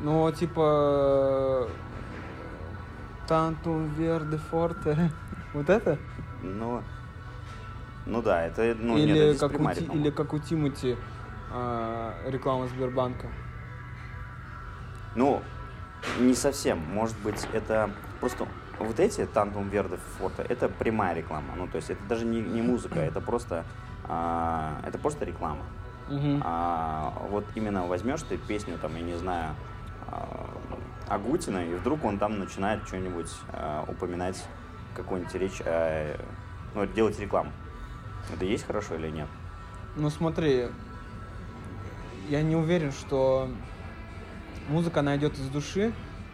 но 0.00 0.30
типа 0.30 1.68
Тантум 3.26 3.88
Верде 3.94 4.38
Форте. 4.38 5.10
Вот 5.54 5.70
это? 5.70 5.98
Ну, 6.42 6.82
ну 8.04 8.20
да, 8.20 8.44
это, 8.44 8.76
ну, 8.78 8.96
нет, 8.98 9.08
или, 9.08 9.20
это 9.34 9.48
как 9.48 9.58
у, 9.60 9.64
Ти- 9.72 9.80
реклама. 9.80 10.00
или 10.00 10.10
как 10.10 10.32
у 10.34 10.38
Тимати 10.38 10.96
а, 11.50 12.14
реклама 12.26 12.66
Сбербанка. 12.68 13.28
Ну, 15.14 15.42
не 16.20 16.34
совсем. 16.34 16.78
Может 16.92 17.16
быть, 17.20 17.48
это 17.54 17.90
просто 18.20 18.46
вот 18.78 19.00
эти 19.00 19.26
Тантум 19.26 19.68
Верде 19.68 19.96
фото, 20.18 20.42
это 20.42 20.68
прямая 20.68 21.14
реклама. 21.14 21.54
Ну, 21.56 21.66
то 21.68 21.76
есть 21.76 21.90
это 21.90 22.02
даже 22.08 22.24
не, 22.24 22.40
не 22.40 22.62
музыка, 22.62 23.00
это 23.00 23.20
просто, 23.20 23.64
а, 24.04 24.80
это 24.86 24.98
просто 24.98 25.24
реклама. 25.24 25.64
Мгм. 26.08 26.40
А 26.44 27.12
вот 27.30 27.44
именно 27.54 27.86
возьмешь 27.86 28.22
ты 28.22 28.36
песню, 28.36 28.78
там, 28.78 28.94
я 28.96 29.02
не 29.02 29.14
знаю, 29.14 29.54
а, 30.08 30.48
Агутина, 31.08 31.64
и 31.64 31.74
вдруг 31.74 32.04
он 32.04 32.18
там 32.18 32.38
начинает 32.38 32.86
что-нибудь 32.86 33.30
а, 33.52 33.84
упоминать, 33.88 34.44
какую-нибудь 34.94 35.34
речь, 35.34 35.62
а, 35.64 36.16
ну, 36.74 36.86
делать 36.86 37.18
рекламу. 37.18 37.52
Это 38.32 38.44
есть 38.44 38.66
хорошо 38.66 38.96
или 38.96 39.08
нет? 39.08 39.28
Ну 39.96 40.10
смотри, 40.10 40.68
я 42.28 42.42
не 42.42 42.56
уверен, 42.56 42.92
что 42.92 43.48
музыка 44.68 45.02
найдет 45.02 45.34
из 45.34 45.48
души. 45.48 45.92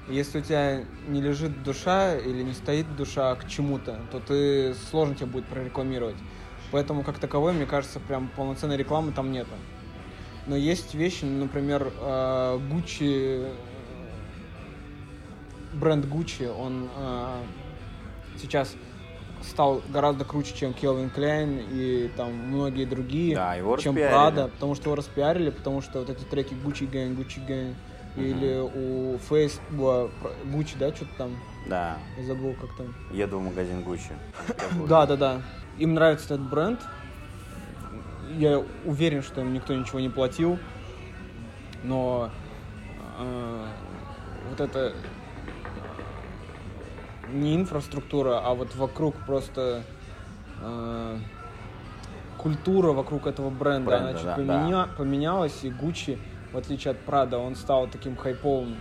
Если 0.08 0.38
у 0.38 0.42
тебя 0.42 0.84
не 1.08 1.20
лежит 1.20 1.62
душа 1.62 2.16
или 2.16 2.42
не 2.42 2.52
стоит 2.54 2.96
душа 2.96 3.34
к 3.36 3.48
чему-то, 3.48 4.00
то 4.10 4.20
ты 4.20 4.74
сложно 4.90 5.14
тебе 5.14 5.26
будет 5.26 5.46
прорекламировать. 5.46 6.16
Поэтому 6.72 7.04
как 7.04 7.18
таковой, 7.18 7.52
мне 7.52 7.66
кажется, 7.66 8.00
прям 8.00 8.28
полноценной 8.28 8.76
рекламы 8.76 9.12
там 9.12 9.30
нету. 9.30 9.50
Но 10.46 10.56
есть 10.56 10.94
вещи, 10.94 11.24
например, 11.24 11.92
э, 12.00 12.58
Gucci, 12.70 13.54
бренд 15.74 16.06
Gucci, 16.06 16.52
он 16.52 16.88
э, 16.96 17.42
сейчас 18.40 18.74
стал 19.42 19.82
гораздо 19.88 20.24
круче, 20.24 20.54
чем 20.54 20.70
Calvin 20.70 21.14
Klein 21.14 21.64
и 21.70 22.08
там 22.16 22.32
многие 22.32 22.84
другие, 22.84 23.34
Да, 23.34 23.54
его 23.54 23.76
чем 23.76 23.94
распиарили. 23.94 24.16
Prada, 24.16 24.48
потому 24.48 24.74
что 24.74 24.84
его 24.86 24.94
распиарили, 24.96 25.50
потому 25.50 25.82
что 25.82 26.00
вот 26.00 26.10
эти 26.10 26.24
треки 26.24 26.54
Gucci 26.54 26.90
Gang, 26.90 27.16
Gucci 27.16 27.46
Gang, 27.46 27.74
или 28.16 28.58
у 28.60 29.16
Face, 29.16 29.60
была 29.70 30.08
Gucci, 30.44 30.76
да, 30.78 30.94
что-то 30.94 31.10
там, 31.18 31.30
Да, 31.66 31.96
я 32.18 32.24
забыл, 32.24 32.54
как 32.60 32.76
там. 32.76 32.94
еду 33.10 33.38
в 33.38 33.42
магазин 33.42 33.82
Гуччи. 33.82 34.12
Да, 34.88 35.06
да, 35.06 35.16
да. 35.16 35.42
Им 35.78 35.94
нравится 35.94 36.34
этот 36.34 36.48
бренд. 36.48 36.80
Я 38.36 38.62
уверен, 38.84 39.22
что 39.22 39.40
им 39.40 39.52
никто 39.54 39.74
ничего 39.74 40.00
не 40.00 40.08
платил. 40.10 40.58
Но 41.84 42.30
э, 43.18 43.66
вот 44.50 44.60
это 44.60 44.92
не 47.32 47.56
инфраструктура, 47.56 48.40
а 48.44 48.54
вот 48.54 48.74
вокруг 48.76 49.14
просто 49.26 49.82
э, 50.60 51.18
культура 52.38 52.92
вокруг 52.92 53.26
этого 53.26 53.50
бренда, 53.50 53.88
Бренда, 53.90 54.08
она 54.10 54.14
чуть 54.18 54.24
да, 54.26 54.36
поменя- 54.36 54.88
поменялась, 54.96 55.58
и 55.64 55.70
Gucci, 55.70 56.18
в 56.52 56.56
отличие 56.56 56.92
от 56.92 56.98
Prada, 57.06 57.36
он 57.36 57.54
стал 57.56 57.88
таким 57.88 58.16
хайповым, 58.16 58.76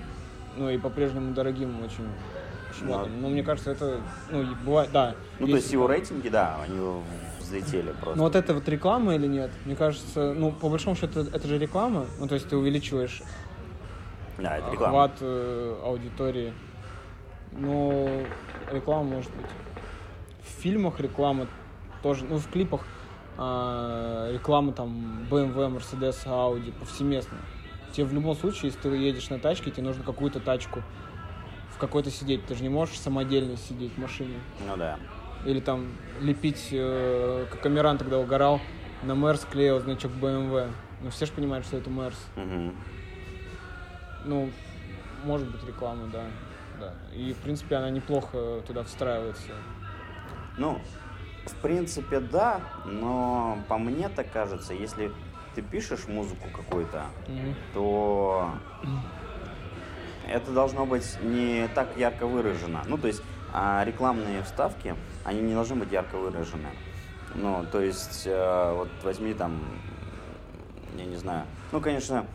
ну 0.57 0.69
и 0.69 0.77
по-прежнему 0.77 1.33
дорогим 1.33 1.83
очень 1.83 2.07
шмотом. 2.77 3.21
Но 3.21 3.29
мне 3.29 3.43
кажется, 3.43 3.71
это, 3.71 4.01
ну, 4.29 4.45
бывает, 4.63 4.91
да. 4.91 5.15
Ну, 5.39 5.47
то 5.47 5.55
есть 5.55 5.71
его 5.71 5.87
рейтинги, 5.87 6.29
да, 6.29 6.57
они 6.63 6.79
взлетели 7.39 7.91
просто. 7.91 8.15
Ну 8.17 8.23
вот 8.23 8.35
это 8.35 8.53
вот 8.53 8.67
реклама 8.67 9.15
или 9.15 9.27
нет? 9.27 9.51
Мне 9.65 9.75
кажется, 9.75 10.33
ну 10.33 10.51
по 10.51 10.69
большому 10.69 10.95
счету 10.95 11.21
это 11.21 11.47
же 11.47 11.57
реклама. 11.57 12.05
Ну 12.19 12.27
то 12.27 12.35
есть 12.35 12.47
ты 12.47 12.55
увеличиваешь 12.55 13.21
Да, 14.37 14.57
это 14.57 14.71
реклама. 14.71 15.03
охват 15.03 15.17
э, 15.21 15.75
аудитории. 15.83 16.53
Но 17.51 18.09
реклама 18.71 19.03
может 19.03 19.31
быть. 19.35 19.47
В 20.43 20.61
фильмах 20.61 20.99
реклама 20.99 21.47
тоже, 22.01 22.25
ну 22.25 22.37
в 22.37 22.47
клипах 22.49 22.85
а, 23.37 24.31
реклама 24.31 24.71
там 24.71 25.25
BMW, 25.29 25.77
Mercedes, 25.77 26.25
Audi 26.25 26.71
повсеместно. 26.79 27.37
Тебе 27.91 28.05
в 28.05 28.13
любом 28.13 28.35
случае, 28.35 28.71
если 28.71 28.79
ты 28.79 28.89
едешь 28.89 29.29
на 29.29 29.39
тачке, 29.39 29.71
тебе 29.71 29.83
нужно 29.83 30.03
какую-то 30.03 30.39
тачку 30.39 30.81
в 31.71 31.77
какой-то 31.77 32.09
сидеть. 32.09 32.45
Ты 32.45 32.55
же 32.55 32.63
не 32.63 32.69
можешь 32.69 32.99
самодельно 32.99 33.57
сидеть 33.57 33.93
в 33.93 33.97
машине. 33.97 34.39
Ну 34.67 34.77
да. 34.77 34.97
Или 35.45 35.59
там 35.59 35.87
лепить, 36.19 36.69
э, 36.71 37.45
как 37.49 37.65
Амиран 37.65 37.97
тогда 37.97 38.19
угорал, 38.19 38.61
на 39.03 39.13
Мерс 39.13 39.45
клеил 39.49 39.79
значок 39.79 40.11
BMW. 40.11 40.71
Ну 41.01 41.09
все 41.09 41.25
же 41.25 41.31
понимают, 41.31 41.65
что 41.65 41.77
это 41.77 41.89
Мерс. 41.89 42.17
Мгм. 42.35 42.75
Ну, 44.25 44.51
может 45.23 45.49
быть 45.49 45.65
реклама, 45.65 46.07
да. 46.11 46.25
да. 46.79 46.93
И, 47.15 47.33
в 47.33 47.37
принципе, 47.37 47.75
она 47.75 47.89
неплохо 47.89 48.61
туда 48.67 48.83
встраивается. 48.83 49.51
Ну, 50.57 50.79
в 51.45 51.55
принципе, 51.55 52.19
да, 52.19 52.61
но 52.85 53.57
по 53.67 53.77
мне 53.77 54.09
так 54.09 54.31
кажется, 54.31 54.73
если 54.73 55.11
ты 55.55 55.61
пишешь 55.61 56.07
музыку 56.07 56.47
какую-то, 56.55 57.05
Мгм. 57.27 57.55
то 57.73 58.51
это 60.27 60.51
должно 60.51 60.85
быть 60.85 61.17
не 61.21 61.67
так 61.75 61.97
ярко 61.97 62.25
выражено. 62.25 62.83
Ну, 62.85 62.97
то 62.97 63.07
есть 63.07 63.21
а 63.53 63.83
рекламные 63.85 64.43
вставки, 64.43 64.95
они 65.25 65.41
не 65.41 65.53
должны 65.53 65.75
быть 65.75 65.91
ярко 65.91 66.17
выражены. 66.17 66.69
Ну, 67.35 67.65
то 67.71 67.81
есть, 67.81 68.23
э, 68.25 68.73
вот 68.73 68.89
возьми 69.03 69.33
там, 69.33 69.59
я 70.97 71.05
не 71.05 71.17
знаю, 71.17 71.45
ну, 71.71 71.81
конечно, 71.81 72.25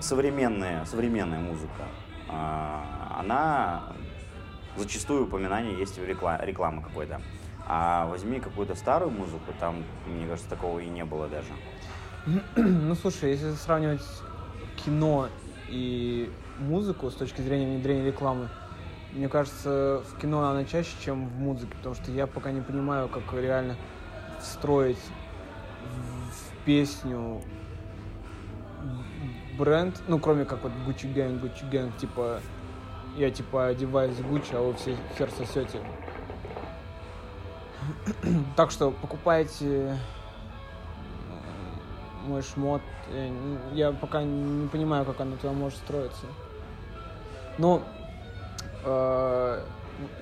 современная, 0.00 0.84
современная 0.84 1.40
музыка, 1.40 1.86
а, 2.28 3.16
она 3.18 3.82
зачастую 4.76 5.24
упоминание 5.24 5.76
есть 5.78 5.98
в 5.98 6.04
рекла- 6.04 6.44
рекламы 6.44 6.82
какой-то. 6.82 7.20
А 7.66 8.06
возьми 8.06 8.40
какую-то 8.40 8.74
старую 8.74 9.10
музыку, 9.10 9.52
там, 9.58 9.84
мне 10.06 10.26
кажется, 10.26 10.48
такого 10.48 10.80
и 10.80 10.88
не 10.88 11.04
было 11.04 11.28
даже. 11.28 11.52
Ну, 12.56 12.94
слушай, 12.94 13.30
если 13.30 13.52
сравнивать 13.52 14.04
кино 14.84 15.28
и 15.68 16.30
музыку 16.58 17.10
с 17.10 17.14
точки 17.14 17.40
зрения 17.40 17.66
внедрения 17.66 18.06
рекламы, 18.06 18.48
мне 19.12 19.28
кажется, 19.28 20.02
в 20.08 20.20
кино 20.20 20.48
она 20.48 20.64
чаще, 20.64 20.90
чем 21.02 21.28
в 21.28 21.38
музыке, 21.38 21.72
потому 21.76 21.94
что 21.94 22.10
я 22.12 22.26
пока 22.26 22.52
не 22.52 22.60
понимаю, 22.60 23.08
как 23.08 23.32
реально 23.32 23.76
встроить 24.40 24.98
в, 25.82 26.64
песню 26.64 27.42
бренд, 29.58 30.00
ну, 30.06 30.18
кроме 30.18 30.44
как 30.44 30.62
вот 30.62 30.72
Gucci 30.86 31.12
Gang, 31.12 31.40
Gucci 31.40 31.68
Gang, 31.70 31.90
типа, 31.98 32.40
я 33.16 33.30
типа 33.30 33.68
одеваюсь 33.68 34.16
Gucci, 34.18 34.56
а 34.56 34.60
вы 34.60 34.74
все 34.74 34.96
хер 35.16 35.30
сосете. 35.30 35.80
Так 38.56 38.70
что 38.70 38.90
покупайте 38.90 39.96
мой 42.26 42.42
шмот. 42.42 42.82
Я, 43.12 43.28
н- 43.28 43.58
я 43.74 43.92
пока 43.92 44.22
не 44.22 44.68
понимаю, 44.68 45.04
как 45.04 45.20
оно 45.20 45.36
туда 45.36 45.52
может 45.52 45.78
строиться. 45.78 46.26
Ну, 47.58 47.82
э, 48.84 49.64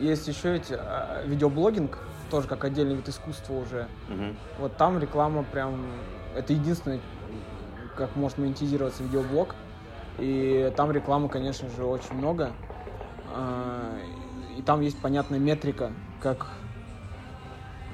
Есть 0.00 0.26
еще 0.26 0.57
эти 0.57 0.75
а, 0.76 1.23
видеоблогинг, 1.25 1.99
тоже 2.31 2.49
как 2.49 2.64
отдельный 2.64 2.97
вид 2.97 3.09
искусства 3.09 3.55
уже. 3.55 3.87
Мгм. 4.09 4.37
Вот 4.59 4.76
там 4.76 4.99
реклама 4.99 5.45
прям... 5.45 5.87
Это 6.35 6.52
единственное, 6.52 7.00
как 7.97 8.14
может 8.17 8.38
монетизироваться 8.38 9.02
видеоблог. 9.02 9.55
И 10.19 10.73
там 10.76 10.90
рекламы, 10.90 11.28
конечно 11.28 11.69
же, 11.71 11.85
очень 11.85 12.14
много. 12.14 12.50
А, 13.33 13.95
И 14.57 14.62
там 14.62 14.81
есть 14.81 15.00
понятная 15.00 15.38
метрика, 15.38 15.93
как 16.21 16.49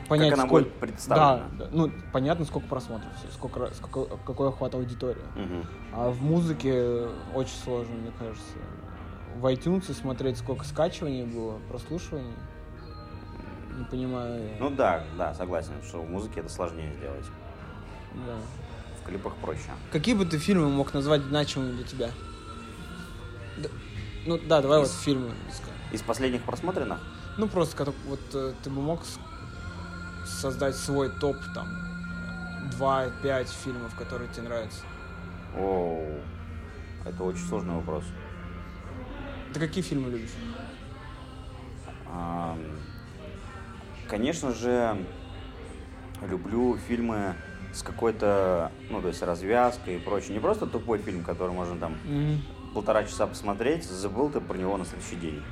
понять, 0.08 0.30
как 0.30 0.38
она 0.38 0.46
сколько... 0.48 0.64
будет 0.68 0.80
представлена. 0.80 1.36
Да, 1.58 1.64
да. 1.64 1.70
ну, 1.72 1.92
понятно, 2.12 2.44
сколько 2.44 2.66
просмотров, 2.68 3.12
сколько, 3.32 3.72
сколько, 3.74 4.16
какой 4.18 4.48
охват 4.48 4.74
аудитории. 4.74 5.22
Мгм. 5.34 5.66
А 5.92 6.10
в 6.10 6.22
музыке 6.22 7.06
очень 7.34 7.56
сложно, 7.64 7.94
мне 7.94 8.12
кажется. 8.18 8.42
В 9.36 9.46
iTunes 9.46 9.92
смотреть, 9.92 10.38
сколько 10.38 10.64
скачиваний 10.64 11.24
было, 11.24 11.58
прослушиваний. 11.68 12.34
Не 13.76 13.84
понимаю. 13.84 14.50
Ну 14.60 14.70
да, 14.70 15.02
да, 15.18 15.34
согласен, 15.34 15.72
что 15.86 16.00
в 16.00 16.08
музыке 16.08 16.40
это 16.40 16.48
сложнее 16.48 16.92
сделать. 16.94 17.24
да. 18.14 18.36
В 19.02 19.06
клипах 19.06 19.34
проще. 19.36 19.68
Какие 19.92 20.14
бы 20.14 20.24
ты 20.24 20.38
фильмы 20.38 20.68
мог 20.70 20.94
назвать 20.94 21.20
значимыми 21.22 21.72
для 21.72 21.84
тебя? 21.84 22.10
Да- 23.58 23.68
ну 24.24 24.38
да, 24.38 24.62
давай 24.62 24.78
вот 24.78 24.88
Из- 24.88 25.00
фильмы. 25.00 25.32
Из 25.92 26.00
последних 26.00 26.42
просмотренных? 26.42 27.00
Ну 27.36 27.48
просто 27.48 27.76
как- 27.76 27.94
вот 28.06 28.20
э, 28.32 28.54
ты 28.62 28.70
бы 28.70 28.80
мог 28.80 29.02
создать 30.24 30.76
свой 30.76 31.10
топ 31.10 31.36
там 31.54 31.68
2-5 32.78 33.48
фильмов, 33.64 33.94
которые 33.96 34.28
тебе 34.30 34.44
нравятся. 34.44 34.82
Оу, 35.56 36.20
это 37.04 37.22
очень 37.22 37.46
сложный 37.46 37.74
вопрос. 37.74 38.04
Ты 39.52 39.60
какие 39.60 39.84
фильмы 39.84 40.10
любишь? 40.10 40.34
Конечно 44.08 44.52
же, 44.52 45.04
люблю 46.22 46.76
фильмы 46.76 47.34
с 47.72 47.82
какой-то, 47.82 48.70
ну, 48.90 49.00
то 49.00 49.08
есть 49.08 49.22
развязкой 49.22 49.96
и 49.96 49.98
прочее. 49.98 50.34
Не 50.34 50.40
просто 50.40 50.66
тупой 50.66 50.98
фильм, 50.98 51.24
который 51.24 51.52
можно 51.52 51.76
там 51.76 51.96
полтора 52.72 53.04
часа 53.04 53.26
посмотреть, 53.26 53.84
забыл 53.84 54.30
ты 54.30 54.40
про 54.40 54.56
него 54.56 54.76
на 54.76 54.84
следующий 54.84 55.16
день. 55.16 55.42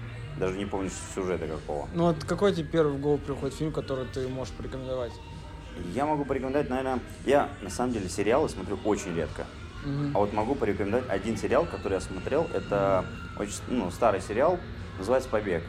Даже 0.42 0.58
не 0.58 0.64
помнишь 0.64 0.90
сюжета 1.14 1.46
какого. 1.46 1.88
Ну 1.94 2.06
вот 2.06 2.24
какой 2.24 2.52
тебе 2.52 2.64
первый 2.64 2.94
в 2.94 3.00
голову 3.00 3.18
приходит 3.18 3.54
фильм, 3.54 3.70
который 3.70 4.06
ты 4.06 4.26
можешь 4.26 4.52
порекомендовать? 4.52 5.12
Я 5.94 6.04
могу 6.04 6.24
порекомендовать, 6.24 6.68
наверное, 6.68 6.98
я 7.24 7.48
на 7.60 7.70
самом 7.70 7.92
деле 7.92 8.08
сериалы 8.08 8.48
смотрю 8.48 8.76
очень 8.84 9.14
редко. 9.14 9.46
Мгм. 9.84 10.10
А 10.16 10.18
вот 10.18 10.32
могу 10.32 10.56
порекомендовать 10.56 11.08
один 11.08 11.36
сериал, 11.36 11.64
который 11.64 11.92
я 11.92 12.00
смотрел. 12.00 12.48
Это 12.52 13.04
очень 13.38 13.54
ну, 13.68 13.88
старый 13.92 14.20
сериал, 14.20 14.58
называется 14.98 15.28
«Побег». 15.30 15.62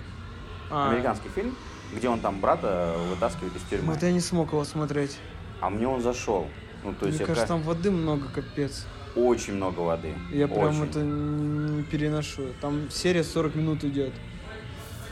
А, 0.71 0.89
Американский 0.89 1.29
фильм, 1.29 1.55
где 1.95 2.09
он 2.09 2.19
там 2.19 2.41
брата 2.41 2.95
вытаскивает 3.11 3.55
из 3.55 3.61
тюрьмы. 3.69 3.93
Вот 3.93 4.01
я 4.01 4.11
не 4.11 4.21
смог 4.21 4.53
его 4.53 4.63
смотреть. 4.63 5.19
А 5.61 5.69
мне 5.69 5.87
он 5.87 6.01
зашел. 6.01 6.47
Ну, 6.83 6.95
то 6.99 7.05
есть 7.05 7.19
Мне 7.19 7.27
кажется, 7.27 7.45
ка- 7.45 7.53
там 7.53 7.61
воды 7.61 7.91
много, 7.91 8.27
капец. 8.33 8.87
очень 9.15 9.53
много 9.53 9.81
воды. 9.81 10.15
Я 10.31 10.47
прям 10.47 10.81
Очень. 10.81 10.89
это 10.89 10.99
не, 10.99 11.75
не 11.75 11.83
переношу. 11.83 12.47
Там 12.59 12.89
серия 12.89 13.23
40 13.23 13.53
минут 13.53 13.83
идет. 13.83 14.13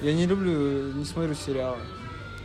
Я 0.02 0.14
не 0.14 0.26
люблю, 0.26 0.94
не 0.94 1.06
смотрю 1.06 1.36
сериалы. 1.36 1.78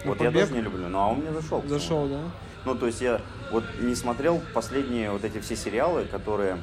Но 0.05 0.11
Вот 0.11 0.21
я 0.21 0.27
«Побег» 0.27 0.43
тоже 0.43 0.55
не 0.55 0.61
люблю, 0.61 0.89
но 0.89 1.05
а 1.05 1.09
он 1.09 1.19
мне 1.19 1.33
зашел. 1.33 1.63
Зашел, 1.67 2.07
да? 2.07 2.21
Ну, 2.65 2.75
то 2.75 2.87
есть 2.87 3.01
я 3.01 3.21
вот 3.51 3.65
не 3.81 3.95
смотрел 3.95 4.43
последние 4.53 5.11
вот 5.11 5.25
эти 5.25 5.41
все 5.41 5.57
сериалы, 5.57 6.05
которые, 6.05 6.59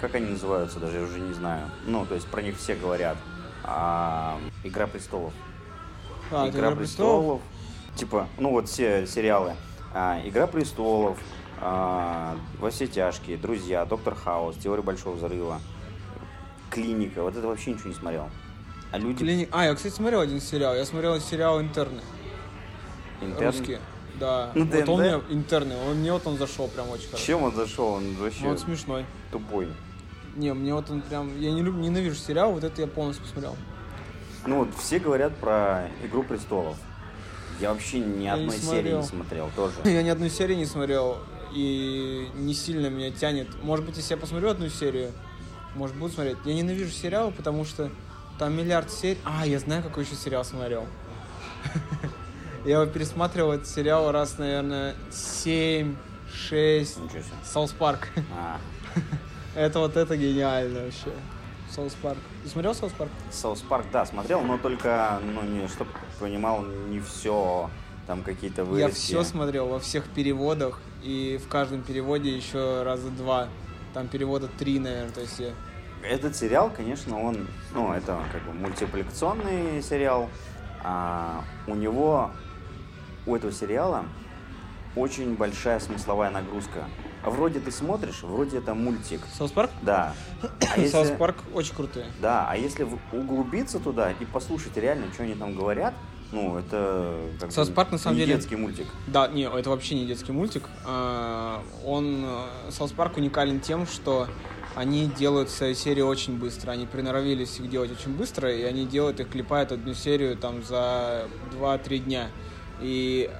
как 0.00 0.14
они 0.14 0.30
называются, 0.30 0.78
даже 0.78 0.98
я 0.98 1.02
уже 1.02 1.18
не 1.18 1.32
знаю. 1.32 1.68
Ну, 1.86 2.06
то 2.06 2.14
есть 2.14 2.28
про 2.28 2.40
них 2.42 2.56
все 2.56 2.74
говорят. 2.74 3.16
А, 3.64 4.38
Игра 4.62 4.86
престолов. 4.86 5.32
А, 6.30 6.46
это 6.46 6.56
Игра 6.56 6.70
престолов. 6.70 7.40
Типа, 7.96 8.28
ну 8.38 8.50
вот 8.50 8.68
все 8.68 9.06
сериалы. 9.06 9.54
А, 9.92 10.20
Игра 10.24 10.46
престолов, 10.46 11.18
а, 11.60 12.36
Во 12.60 12.70
все 12.70 12.86
тяжкие, 12.86 13.36
Друзья, 13.36 13.84
Доктор 13.84 14.14
Хаус, 14.14 14.56
Теория 14.56 14.82
большого 14.82 15.16
взрыва, 15.16 15.60
Клиника. 16.70 17.22
Вот 17.22 17.36
это 17.36 17.46
вообще 17.48 17.72
ничего 17.72 17.88
не 17.88 17.94
смотрел. 17.94 18.30
А 18.90 18.98
люди 18.98 19.22
Клини- 19.24 19.48
А, 19.52 19.64
я, 19.66 19.74
кстати, 19.74 19.92
смотрел 19.94 20.20
один 20.20 20.40
сериал. 20.40 20.74
Я 20.74 20.84
смотрел 20.84 21.20
сериал 21.20 21.60
«Интерны». 21.60 22.00
интерн- 23.20 23.46
Русские. 23.46 23.80
Да. 24.18 24.50
Ну, 24.54 24.64
вот 24.64 24.74
он 24.74 24.84
ТНТ? 24.84 24.98
мне, 24.98 25.36
интерны, 25.36 25.76
он, 25.88 25.96
мне 25.98 26.12
вот 26.12 26.26
он 26.26 26.38
зашел 26.38 26.66
прям 26.68 26.88
очень 26.90 27.06
хорошо. 27.06 27.24
Чем 27.24 27.42
он 27.42 27.54
зашел? 27.54 27.86
Он 27.94 28.14
вообще 28.16 28.44
Ну, 28.44 28.50
он 28.50 28.58
смешной. 28.58 29.04
тупой. 29.30 29.68
Не, 30.36 30.52
мне 30.54 30.74
вот 30.74 30.90
он 30.90 31.02
прям... 31.02 31.38
Я 31.40 31.52
не 31.52 31.62
люблю, 31.62 31.82
ненавижу 31.82 32.16
сериал, 32.16 32.52
вот 32.52 32.64
это 32.64 32.80
я 32.80 32.86
полностью 32.88 33.24
посмотрел. 33.24 33.56
Ну 34.46 34.58
вот 34.60 34.68
все 34.76 34.98
говорят 34.98 35.36
про 35.36 35.88
Игру 36.04 36.22
престолов. 36.24 36.76
Я 37.60 37.72
вообще 37.72 37.98
ни 38.00 38.24
Я 38.24 38.36
не 38.36 38.44
одной 38.44 38.56
серии 38.58 38.60
смотрел. 38.66 39.00
не 39.00 39.06
смотрел 39.06 39.50
тоже. 39.54 39.74
Я 39.84 40.02
ни 40.02 40.08
одной 40.08 40.30
серии 40.30 40.54
не 40.54 40.66
смотрел, 40.66 41.18
и 41.52 42.28
не 42.36 42.54
сильно 42.54 42.86
меня 42.88 43.10
тянет. 43.10 43.48
Может 43.64 43.84
быть, 43.84 43.96
если 43.96 44.14
я 44.14 44.16
посмотрю 44.16 44.48
одну 44.50 44.68
серию, 44.68 45.10
может, 45.74 45.96
буду 45.96 46.12
смотреть. 46.14 46.36
Я 46.44 46.54
ненавижу 46.54 46.90
сериалы, 46.90 47.32
потому 47.32 47.64
что 47.64 47.90
там 48.38 48.56
миллиард 48.56 48.90
серий. 48.90 49.18
А, 49.24 49.46
я 49.46 49.58
знаю, 49.58 49.82
какой 49.82 50.04
еще 50.04 50.14
сериал 50.14 50.44
смотрел. 50.44 50.86
Я 52.64 52.80
его 52.80 52.86
пересматривал, 52.86 53.52
этот 53.52 53.68
сериал 53.68 54.10
раз, 54.12 54.36
наверное, 54.38 54.94
7, 55.10 55.96
6. 56.32 56.96
Ничего 56.98 57.08
себе. 57.08 57.22
South 57.44 57.72
Park. 57.72 58.08
Это 59.54 59.78
вот 59.78 59.96
это 59.96 60.16
гениально 60.16 60.84
вообще. 60.84 61.12
South 61.70 61.94
Park. 61.94 62.18
Ты 62.44 62.50
смотрел 62.50 62.74
South 62.74 62.92
Park? 62.92 63.10
South 63.30 63.60
Park, 63.62 63.86
да, 63.92 64.06
смотрел, 64.06 64.42
но 64.42 64.58
только, 64.58 65.20
ну, 65.22 65.42
не, 65.42 65.66
чтоб 65.68 65.88
понимал, 66.20 66.62
не 66.62 67.00
все, 67.00 67.70
там 68.06 68.22
какие-то 68.22 68.62
Я 68.62 68.66
вырезки. 68.66 69.00
все 69.00 69.24
смотрел 69.24 69.68
во 69.68 69.78
всех 69.80 70.04
переводах, 70.04 70.80
и 71.02 71.40
в 71.44 71.48
каждом 71.48 71.82
переводе 71.82 72.34
еще 72.34 72.82
раза 72.82 73.08
два. 73.10 73.48
Там 73.94 74.08
перевода 74.08 74.48
три, 74.58 74.78
наверное, 74.78 75.10
то 75.10 75.20
есть 75.20 75.38
я... 75.38 75.50
Этот 76.08 76.34
сериал, 76.34 76.72
конечно, 76.74 77.20
он, 77.20 77.46
ну, 77.74 77.92
это 77.92 78.18
как 78.32 78.42
бы 78.44 78.52
мультипликационный 78.54 79.82
сериал. 79.82 80.30
А, 80.82 81.44
у 81.66 81.74
него, 81.74 82.30
у 83.26 83.36
этого 83.36 83.52
сериала 83.52 84.04
очень 84.96 85.34
большая 85.36 85.80
смысловая 85.80 86.30
нагрузка. 86.30 86.84
А 87.22 87.30
вроде 87.30 87.60
ты 87.60 87.70
смотришь, 87.70 88.22
вроде 88.22 88.58
это 88.58 88.74
мультик. 88.74 89.20
South 89.36 89.50
Park? 89.52 89.70
Да. 89.82 90.14
А 90.42 90.78
если- 90.80 90.92
South 90.92 91.10
Park 91.18 91.36
очень 91.52 91.74
крутые. 91.74 92.06
Да, 92.22 92.46
а 92.48 92.56
если 92.56 92.86
углубиться 93.12 93.78
туда 93.78 94.12
и 94.12 94.24
послушать 94.24 94.76
реально, 94.78 95.12
что 95.12 95.24
они 95.24 95.34
там 95.34 95.54
говорят, 95.54 95.92
ну, 96.32 96.56
это 96.58 97.20
как 97.38 97.48
бы 97.50 97.54
South 97.54 97.68
Park, 97.68 97.90
на 97.92 97.98
самом 97.98 98.16
не 98.16 98.24
деле- 98.24 98.36
детский 98.36 98.56
мультик. 98.56 98.86
Да, 99.08 99.28
не, 99.28 99.42
это 99.42 99.68
вообще 99.68 99.94
не 99.94 100.06
детский 100.06 100.32
мультик. 100.32 100.62
А, 100.86 101.62
Он, 101.84 102.24
э, 102.24 102.70
South 102.70 102.92
Park 102.92 103.16
уникален 103.18 103.60
тем, 103.60 103.86
что 103.86 104.26
они 104.78 105.06
делают 105.06 105.50
свои 105.50 105.74
серии 105.74 106.02
очень 106.02 106.38
быстро. 106.38 106.70
Они 106.70 106.86
приноровились 106.86 107.58
их 107.58 107.68
делать 107.68 107.90
очень 107.90 108.16
быстро, 108.16 108.52
и 108.54 108.62
они 108.62 108.86
делают 108.86 109.18
их, 109.18 109.28
клепают 109.28 109.72
одну 109.72 109.92
серию 109.92 110.36
там 110.36 110.62
за 110.62 111.26
2-3 111.58 111.98
дня. 111.98 112.28
И 112.80 113.28
э, 113.28 113.34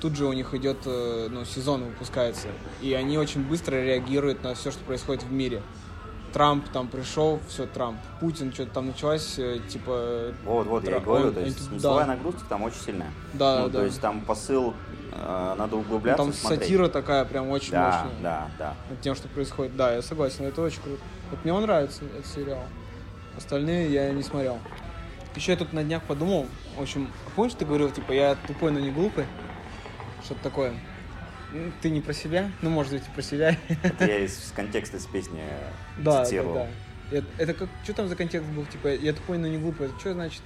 тут 0.00 0.16
же 0.16 0.24
у 0.24 0.32
них 0.32 0.54
идет, 0.54 0.78
э, 0.86 1.28
ну, 1.30 1.44
сезон 1.44 1.84
выпускается. 1.84 2.48
И 2.80 2.94
они 2.94 3.18
очень 3.18 3.42
быстро 3.42 3.74
реагируют 3.76 4.42
на 4.42 4.54
все, 4.54 4.70
что 4.70 4.82
происходит 4.84 5.24
в 5.24 5.30
мире. 5.30 5.60
Трамп 6.32 6.66
там 6.70 6.88
пришел, 6.88 7.38
все, 7.48 7.66
Трамп. 7.66 7.98
Путин, 8.20 8.50
что-то 8.54 8.72
там 8.72 8.86
началось, 8.86 9.38
э, 9.38 9.58
типа... 9.68 10.32
Вот, 10.46 10.66
вот, 10.68 10.84
я 10.84 10.90
и 10.90 10.92
Тра- 10.94 11.00
говорю, 11.00 11.28
он- 11.28 11.34
то 11.34 11.40
есть 11.40 11.60
он- 11.60 11.66
смысловая 11.66 12.06
да. 12.06 12.14
нагрузка 12.14 12.40
там 12.48 12.62
очень 12.62 12.80
сильная. 12.80 13.12
Да, 13.34 13.60
ну, 13.60 13.68
да. 13.68 13.80
То 13.80 13.84
есть 13.84 14.00
там 14.00 14.22
посыл, 14.22 14.72
э, 15.12 15.54
надо 15.58 15.76
Ну, 15.76 15.80
углубляться, 15.82 16.22
там 16.24 16.32
смотреть. 16.32 16.60
сатира 16.62 16.88
такая 16.88 17.24
прям 17.24 17.48
очень 17.50 17.72
Да, 17.72 18.02
мощная. 18.04 18.22
да, 18.22 18.50
да. 18.58 18.74
над 18.90 19.00
тем, 19.00 19.14
что 19.14 19.28
происходит. 19.28 19.76
Да, 19.76 19.94
я 19.94 20.02
согласен, 20.02 20.44
это 20.44 20.62
очень 20.62 20.80
круто. 20.82 21.00
Вот 21.30 21.44
мне 21.44 21.52
он 21.52 21.62
нравится, 21.62 22.04
этот 22.04 22.26
сериал. 22.26 22.62
Остальные 23.36 23.90
я 23.92 24.10
не 24.12 24.22
смотрел. 24.22 24.58
Еще 25.36 25.52
я 25.52 25.58
тут 25.58 25.72
на 25.72 25.84
днях 25.84 26.02
подумал, 26.02 26.46
в 26.76 26.82
общем, 26.82 27.08
помнишь, 27.36 27.54
ты 27.56 27.64
говорил, 27.64 27.90
типа, 27.90 28.12
я 28.12 28.36
тупой, 28.46 28.72
но 28.72 28.80
не 28.80 28.90
глупый? 28.90 29.26
Что-то 30.24 30.42
такое. 30.42 30.72
Ты 31.80 31.90
не 31.90 32.00
про 32.00 32.12
себя? 32.12 32.50
Ну, 32.60 32.70
может 32.70 32.92
быть, 32.92 33.02
и 33.06 33.10
про 33.14 33.22
себя. 33.22 33.56
Это 33.82 34.04
я 34.04 34.18
из 34.18 34.52
контекста 34.54 34.96
из 34.96 35.06
песни 35.06 35.40
Да, 35.98 36.18
да, 36.18 36.24
цитировал. 36.24 36.54
да. 36.54 36.66
Это, 37.10 37.26
это 37.38 37.54
как, 37.54 37.68
что 37.84 37.94
там 37.94 38.08
за 38.08 38.16
контекст 38.16 38.48
был? 38.50 38.66
Типа, 38.66 38.88
я 38.88 39.12
тупой, 39.14 39.38
но 39.38 39.46
не 39.46 39.56
глупый. 39.58 39.86
Это 39.86 39.98
что 39.98 40.12
значит? 40.12 40.42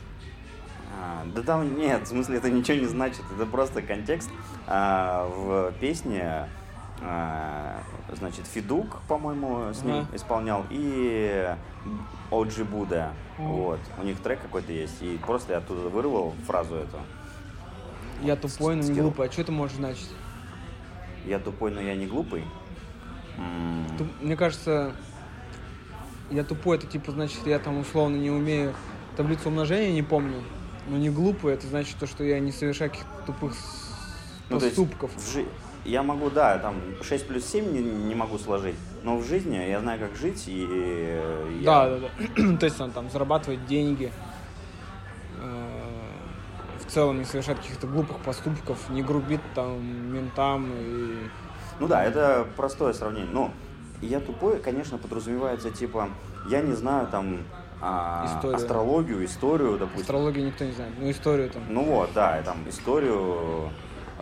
А, 1.01 1.25
да 1.35 1.43
там 1.43 1.77
нет, 1.77 2.03
в 2.05 2.07
смысле 2.09 2.39
это 2.39 2.51
ничего 2.51 2.79
не 2.79 2.87
значит, 2.87 3.23
это 3.35 3.47
просто 3.47 3.83
контекст 3.83 4.31
а, 4.67 5.27
в 5.29 5.73
песне. 5.81 6.49
а, 7.01 7.79
значит, 8.13 8.47
Фидук, 8.47 9.01
по-моему, 9.09 9.73
с 9.73 9.83
ним 9.83 9.97
Ага. 10.09 10.17
исполнял, 10.17 10.65
и 10.71 11.55
Оджи 12.31 12.65
Буда. 12.65 13.13
Мгм. 13.39 13.49
Вот. 13.49 13.81
У 14.01 14.05
них 14.05 14.21
трек 14.21 14.41
какой-то 14.41 14.73
есть. 14.73 15.03
И 15.03 15.19
просто 15.19 15.53
я 15.55 15.59
оттуда 15.59 15.89
вырвал 15.89 16.35
фразу 16.47 16.77
эту. 16.77 16.99
Я 18.23 18.37
тупой, 18.37 18.77
но 18.77 18.83
не 18.83 19.01
глупый. 19.01 19.29
А 19.29 19.33
что 19.33 19.43
это 19.43 19.51
может 19.53 19.77
значить? 19.79 20.11
Я 21.27 21.39
тупой, 21.41 21.71
но 21.73 21.81
я 21.81 21.97
не 21.97 22.07
глупый. 22.07 22.45
Туп- 23.99 24.13
Мне 24.21 24.37
кажется, 24.37 24.93
я 26.31 26.45
тупой, 26.45 26.77
это 26.77 26.87
типа 26.87 27.11
значит, 27.13 27.47
я 27.47 27.59
там 27.59 27.79
условно 27.79 28.17
не 28.17 28.31
умею 28.31 28.75
таблицу 29.17 29.49
умножения, 29.49 29.93
не 29.93 30.03
помню. 30.03 30.43
Ну 30.89 30.97
не 30.97 31.11
глупые, 31.11 31.55
это 31.55 31.67
значит 31.67 31.97
то, 31.99 32.07
что 32.07 32.25
я 32.25 32.41
не 32.41 32.53
совершаю 32.53 32.91
каких-то 32.91 33.11
тупых 33.27 33.55
Ну, 34.51 34.59
поступков. 34.61 35.11
в 35.17 35.33
жи- 35.33 35.47
Я 35.85 36.03
могу, 36.03 36.31
да, 36.31 36.59
там 36.59 36.75
6 37.03 37.27
плюс 37.29 37.45
7 37.47 37.73
не, 37.73 37.81
не 37.81 38.15
могу 38.15 38.39
сложить, 38.39 38.77
но 39.03 39.17
в 39.17 39.25
жизни 39.25 39.57
я 39.57 39.81
знаю, 39.81 39.99
как 40.01 40.15
жить, 40.17 40.45
и 40.47 40.67
э, 40.69 41.59
я... 41.61 41.65
Да, 41.65 41.89
да, 41.99 42.09
да. 42.37 42.57
То 42.59 42.67
есть 42.67 42.81
он 42.81 42.91
там 42.91 43.11
зарабатывает 43.11 43.67
деньги, 43.67 44.13
э, 45.41 45.69
в 46.87 46.91
целом 46.91 47.19
не 47.19 47.25
совершает 47.25 47.59
каких-то 47.59 47.87
глупых 47.87 48.19
поступков, 48.19 48.91
не 48.91 49.03
грубит 49.03 49.41
там 49.55 49.83
ментам 50.13 50.71
и... 50.73 51.17
Ну 51.81 51.89
да, 51.89 52.05
это 52.05 52.47
простое 52.57 52.93
сравнение. 52.93 53.31
Ну, 53.33 53.51
я 54.01 54.21
тупой, 54.21 54.59
конечно, 54.59 54.99
подразумевается, 54.99 55.71
типа, 55.71 56.09
я 56.49 56.61
не 56.61 56.75
знаю 56.75 57.07
там 57.09 57.39
а, 57.83 58.25
Историю. 58.27 58.57
астрологию, 58.57 59.25
историю, 59.25 59.77
допустим. 59.79 60.01
Астрологию 60.03 60.47
никто 60.47 60.65
не 60.65 60.73
знает, 60.73 60.93
ну 60.99 61.11
историю 61.11 61.51
там. 61.51 61.63
Ну 61.69 61.85
вот, 61.85 62.11
да, 62.15 62.41
там 62.43 62.69
историю 62.69 63.71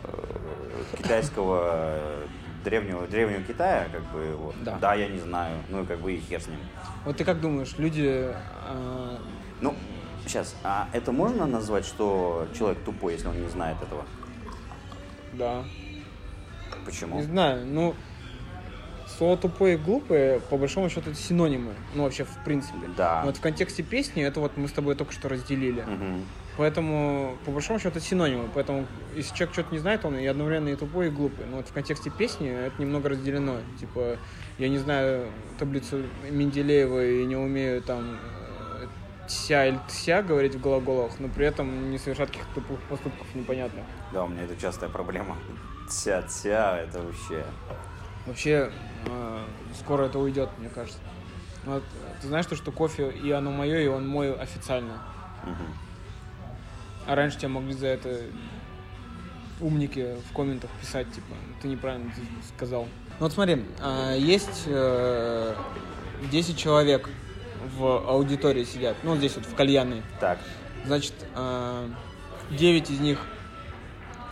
э, 0.03 0.97
китайского 0.97 1.61
э, 1.65 2.27
древнего 2.65 3.07
древнего 3.07 3.43
Китая, 3.43 3.87
как 3.93 4.03
бы 4.13 4.35
вот. 4.37 4.55
Да. 4.65 4.95
я 4.95 5.09
не 5.09 5.19
знаю, 5.19 5.57
ну 5.69 5.83
и 5.83 5.87
как 5.87 5.99
бы 6.01 6.13
и 6.13 6.21
хер 6.21 6.41
с 6.41 6.47
ним. 6.49 6.59
Вот 7.05 7.17
ты 7.19 7.25
как 7.25 7.41
думаешь, 7.41 7.75
люди... 7.79 8.33
э, 8.33 9.17
Ну, 9.61 9.75
сейчас, 10.27 10.57
а 10.65 10.89
это 10.93 11.13
можно 11.13 11.47
назвать, 11.47 11.85
что 11.85 12.47
человек 12.57 12.83
тупой, 12.85 13.13
если 13.13 13.29
он 13.29 13.41
не 13.41 13.49
знает 13.49 13.77
этого? 13.83 14.05
да, 15.35 15.65
Почему? 16.85 17.17
не 17.17 17.23
знаю, 17.23 17.67
ну... 17.67 17.95
Слово 19.21 19.37
тупой 19.37 19.75
и 19.75 19.77
глупый, 19.77 20.41
по 20.49 20.57
большому 20.57 20.89
счету, 20.89 21.11
это 21.11 21.15
синонимы. 21.15 21.75
Ну, 21.95 22.05
вообще, 22.05 22.25
в 22.25 22.43
принципе. 22.43 22.89
Да. 22.97 23.21
Но 23.21 23.27
вот 23.27 23.37
в 23.37 23.41
контексте 23.43 23.83
песни, 23.83 24.23
это 24.23 24.41
вот 24.41 24.57
мы 24.57 24.67
с 24.67 24.73
тобой 24.73 24.95
только 24.95 25.13
что 25.13 25.29
разделили. 25.29 25.83
Мгм. 25.83 26.25
Поэтому, 26.57 27.37
по 27.45 27.51
большому 27.51 27.79
счету, 27.79 27.91
это 27.91 28.01
синонимы. 28.01 28.49
Поэтому, 28.55 28.87
если 29.15 29.35
человек 29.35 29.53
что-то 29.53 29.75
не 29.75 29.79
знает, 29.79 30.07
он 30.07 30.17
и 30.17 30.25
одновременно 30.25 30.71
и 30.71 30.75
тупой, 30.75 31.09
и 31.09 31.11
глупый. 31.11 31.45
Но 31.51 31.59
вот 31.59 31.69
в 31.69 31.73
контексте 31.75 32.09
песни 32.09 32.49
это 32.49 32.81
немного 32.81 33.11
разделено. 33.11 33.57
Типа, 33.79 34.17
я 34.57 34.71
не 34.71 34.79
знаю 34.79 35.27
таблицу 35.59 36.03
Менделеева 36.31 37.05
и 37.05 37.27
не 37.27 37.37
умею 37.37 37.83
там 37.83 38.19
э, 38.81 38.87
тся 39.29 39.67
или 39.67 39.79
тся 39.87 40.23
говорить 40.23 40.55
в 40.55 40.63
глаголах, 40.63 41.13
но 41.19 41.29
при 41.29 41.45
этом 41.45 41.91
не 41.91 41.99
совершать 41.99 42.29
каких-то 42.29 42.55
тупых 42.55 42.81
поступков 42.89 43.27
непонятных. 43.35 43.85
Да, 44.15 44.25
у 44.25 44.29
меня 44.29 44.45
это 44.45 44.57
частая 44.57 44.89
проблема. 44.89 45.37
Тя-тя, 45.91 46.79
это 46.79 47.03
вообще... 47.03 47.45
Вообще, 48.27 48.71
э, 49.07 49.45
скоро 49.79 50.05
это 50.05 50.19
уйдет, 50.19 50.51
мне 50.59 50.69
кажется. 50.69 50.99
Вот, 51.65 51.83
ты 52.21 52.29
знаешь, 52.29 52.47
то, 52.47 52.57
что 52.57 52.73
кофе 52.73 53.11
и 53.11 53.31
оно 53.31 53.51
мое, 53.51 53.81
и 53.81 53.87
он 53.87 54.07
мой 54.07 54.35
официально. 54.35 55.03
Мгм. 55.45 55.75
А 57.07 57.15
раньше 57.15 57.39
тебя 57.39 57.49
могли 57.49 57.75
за 57.75 57.89
это 57.89 58.21
умники 59.61 60.17
в 60.31 60.35
комментах 60.35 60.71
писать, 60.81 61.07
типа, 61.13 61.35
ты 61.61 61.69
неправильно 61.69 62.11
сказал. 62.55 62.85
Ну 63.19 63.27
вот 63.27 63.33
смотри, 63.33 63.65
а, 63.81 64.15
есть 64.15 64.65
э, 64.67 65.55
10 66.31 66.57
человек 66.57 67.09
в 67.77 68.09
аудитории 68.09 68.65
сидят, 68.65 68.97
ну 69.03 69.11
вот 69.11 69.19
здесь 69.19 69.37
вот 69.37 69.45
в 69.45 69.55
кальянной. 69.55 70.03
Так, 70.19 70.39
Значит, 70.87 71.13
э, 71.35 71.89
9 72.51 72.91
из 72.91 73.01
них 73.01 73.19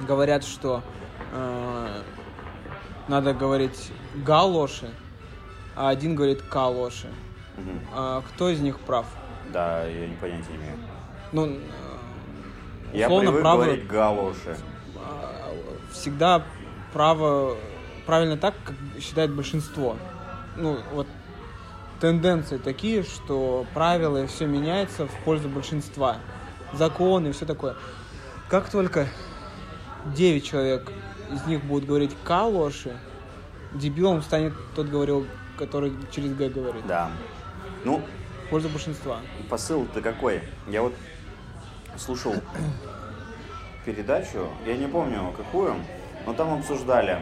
говорят, 0.01 0.45
что 0.45 0.83
э, 1.33 2.03
надо 3.09 3.33
говорить 3.35 3.91
галоши, 4.15 4.91
а 5.77 5.89
один 5.89 6.15
говорит 6.15 6.43
калоши. 6.43 7.09
мгм. 7.57 7.81
А 7.93 8.23
кто 8.23 8.49
из 8.51 8.61
них 8.61 8.79
прав? 8.81 9.07
да, 9.53 9.85
я 9.87 10.07
не 10.07 10.15
понятия 10.17 10.51
не 10.53 10.57
имею. 10.59 10.77
Ну, 11.33 11.59
Я 12.93 13.07
условно, 13.07 13.31
привык 13.31 13.43
правы- 13.45 13.65
говорить 13.65 13.87
галоши. 13.87 14.57
а, 14.97 15.55
всегда 15.91 16.43
право 16.93 17.57
правильно 18.07 18.37
так, 18.37 18.55
как 18.65 18.75
считает 19.01 19.33
большинство. 19.35 19.97
Ну, 20.57 20.79
вот 20.93 21.07
тенденции 22.01 22.59
такие, 22.59 23.03
что 23.03 23.67
правила 23.75 24.23
и 24.25 24.27
все 24.27 24.47
меняется 24.47 25.07
в 25.07 25.15
пользу 25.25 25.49
большинства. 25.49 26.17
Законы 26.75 27.29
и 27.29 27.33
все 27.33 27.47
такое. 27.47 27.75
Как 28.49 28.69
только 28.71 29.09
9 30.15 30.45
человек 30.45 30.91
из 31.33 31.47
них 31.47 31.65
будут 31.65 31.87
говорить 31.89 32.17
калоши, 32.25 32.97
дебилом 33.75 34.23
станет 34.23 34.55
тот 34.75 34.89
говорил, 34.89 35.27
который 35.57 35.93
через 36.11 36.35
Г 36.35 36.49
говорит. 36.49 36.87
Да. 36.87 37.11
Ну, 37.85 38.03
В 38.47 38.51
пользу 38.51 38.69
большинства. 38.69 39.19
посыл-то 39.49 40.01
какой? 40.01 40.43
Я 40.69 40.83
вот 40.83 40.95
слушал 41.97 42.35
передачу, 43.85 44.49
я 44.67 44.77
не 44.77 44.87
помню 44.87 45.33
какую, 45.37 45.77
но 46.27 46.33
там 46.35 46.53
обсуждали, 46.59 47.19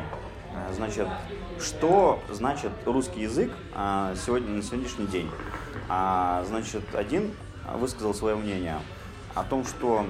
э, 0.52 0.72
значит, 0.74 1.08
что 1.60 2.20
значит 2.30 2.72
русский 2.84 3.22
язык 3.22 3.52
а, 3.74 4.14
сегодня, 4.16 4.48
на 4.50 4.62
сегодняшний 4.62 5.06
день. 5.06 5.30
А, 5.88 6.44
значит, 6.46 6.82
один 6.94 7.32
высказал 7.74 8.14
свое 8.14 8.36
мнение 8.36 8.76
о 9.34 9.44
том, 9.44 9.64
что, 9.64 10.06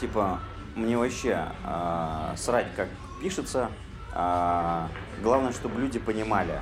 типа, 0.00 0.40
мне 0.74 0.96
вообще 0.96 1.46
а, 1.64 2.34
срать, 2.36 2.66
как 2.76 2.88
пишется, 3.20 3.70
а, 4.12 4.88
главное, 5.22 5.52
чтобы 5.52 5.80
люди 5.80 5.98
понимали, 5.98 6.60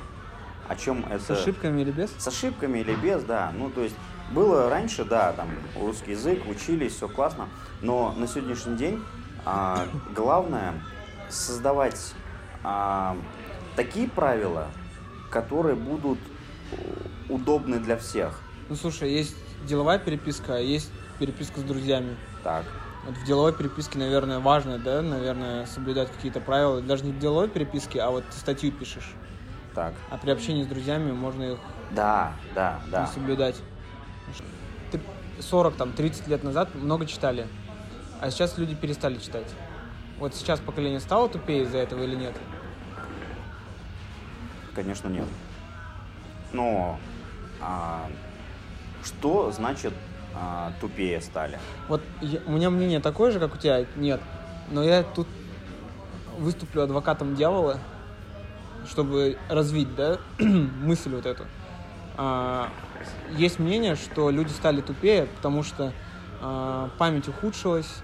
о 0.69 0.77
чем 0.77 1.05
это... 1.11 1.23
С 1.23 1.31
ошибками 1.31 1.83
или 1.83 1.90
без? 1.90 2.11
С 2.19 2.27
ошибками 2.27 2.79
или 2.81 2.95
без, 2.95 3.23
да. 3.23 3.53
Ну, 3.57 3.71
то 3.71 3.83
есть 3.83 3.95
было 4.33 4.69
раньше, 4.69 5.05
да, 5.05 5.33
там 5.33 5.49
русский 5.79 6.12
язык, 6.12 6.42
учились, 6.49 6.95
все 6.95 7.09
классно, 7.09 7.49
но 7.83 8.12
на 8.12 8.27
сегодняшний 8.27 8.77
день 8.77 9.03
а, 9.45 9.87
главное 10.14 10.75
создавать 11.29 12.14
а, 12.64 13.16
такие 13.77 14.09
правила, 14.09 14.69
которые 15.31 15.77
будут 15.77 16.19
удобны 17.29 17.79
для 17.79 17.97
всех. 17.97 18.40
Ну 18.69 18.75
слушай, 18.75 19.11
есть 19.11 19.37
деловая 19.64 19.99
переписка, 19.99 20.57
а 20.57 20.59
есть 20.59 20.90
переписка 21.19 21.61
с 21.61 21.62
друзьями. 21.62 22.16
Так, 22.42 22.64
Вот 23.07 23.16
в 23.16 23.25
деловой 23.25 23.53
переписке, 23.53 23.99
наверное, 23.99 24.40
важно, 24.40 24.79
да, 24.79 25.01
наверное, 25.01 25.66
соблюдать 25.66 26.11
какие-то 26.11 26.40
правила. 26.40 26.81
Даже 26.81 27.05
не 27.05 27.12
в 27.12 27.19
деловой 27.19 27.49
переписке, 27.49 28.01
а 28.01 28.11
вот 28.11 28.25
ты 28.29 28.37
статью 28.37 28.73
пишешь. 28.73 29.12
так. 29.75 29.95
А 30.11 30.16
при 30.19 30.31
общении 30.31 30.64
с 30.64 30.66
друзьями 30.66 31.12
можно 31.12 31.53
их 31.53 31.59
Да, 31.92 32.33
да, 32.55 32.81
не 32.87 32.90
да. 32.90 33.07
соблюдать. 33.07 33.57
Ты 34.90 35.01
40, 35.40 35.77
там, 35.77 35.92
30 35.92 36.27
лет 36.29 36.42
назад 36.42 36.75
много 36.75 37.07
читали, 37.07 37.47
а 38.21 38.31
сейчас 38.31 38.59
люди 38.59 38.75
перестали 38.75 39.19
читать. 39.19 39.47
Вот 40.19 40.35
сейчас 40.35 40.59
поколение 40.61 40.99
стало 40.99 41.29
тупее 41.29 41.62
из-за 41.64 41.79
этого 41.79 42.03
или 42.03 42.16
нет? 42.16 42.35
Конечно, 44.75 45.09
нет. 45.09 45.27
Но 46.53 46.99
а, 47.61 48.09
что 49.05 49.53
значит 49.53 49.92
а, 50.37 50.72
тупее 50.81 51.20
стали? 51.20 51.59
Вот 51.88 52.03
я- 52.20 52.40
у 52.46 52.53
меня 52.53 52.70
мнение 52.70 53.01
такое 53.01 53.31
же, 53.31 53.40
как 53.40 53.55
у 53.55 53.57
тебя, 53.59 53.85
нет. 53.96 54.20
Но 54.70 54.83
я 54.83 55.03
тут 55.03 55.27
выступлю 56.38 56.83
адвокатом 56.83 57.35
дьявола, 57.35 57.79
чтобы 58.88 59.38
развить, 59.49 59.94
да, 59.94 60.18
мысль 60.38 61.14
вот 61.14 61.27
эту. 61.27 61.44
А, 62.16 62.68
есть 63.37 63.59
мнение, 63.59 63.96
что 63.96 64.31
люди 64.31 64.51
стали 64.51 64.81
тупее, 64.81 65.27
потому 65.37 65.62
что 65.62 65.92
а, 66.40 66.90
память 66.99 67.29
ухудшилась, 67.29 68.03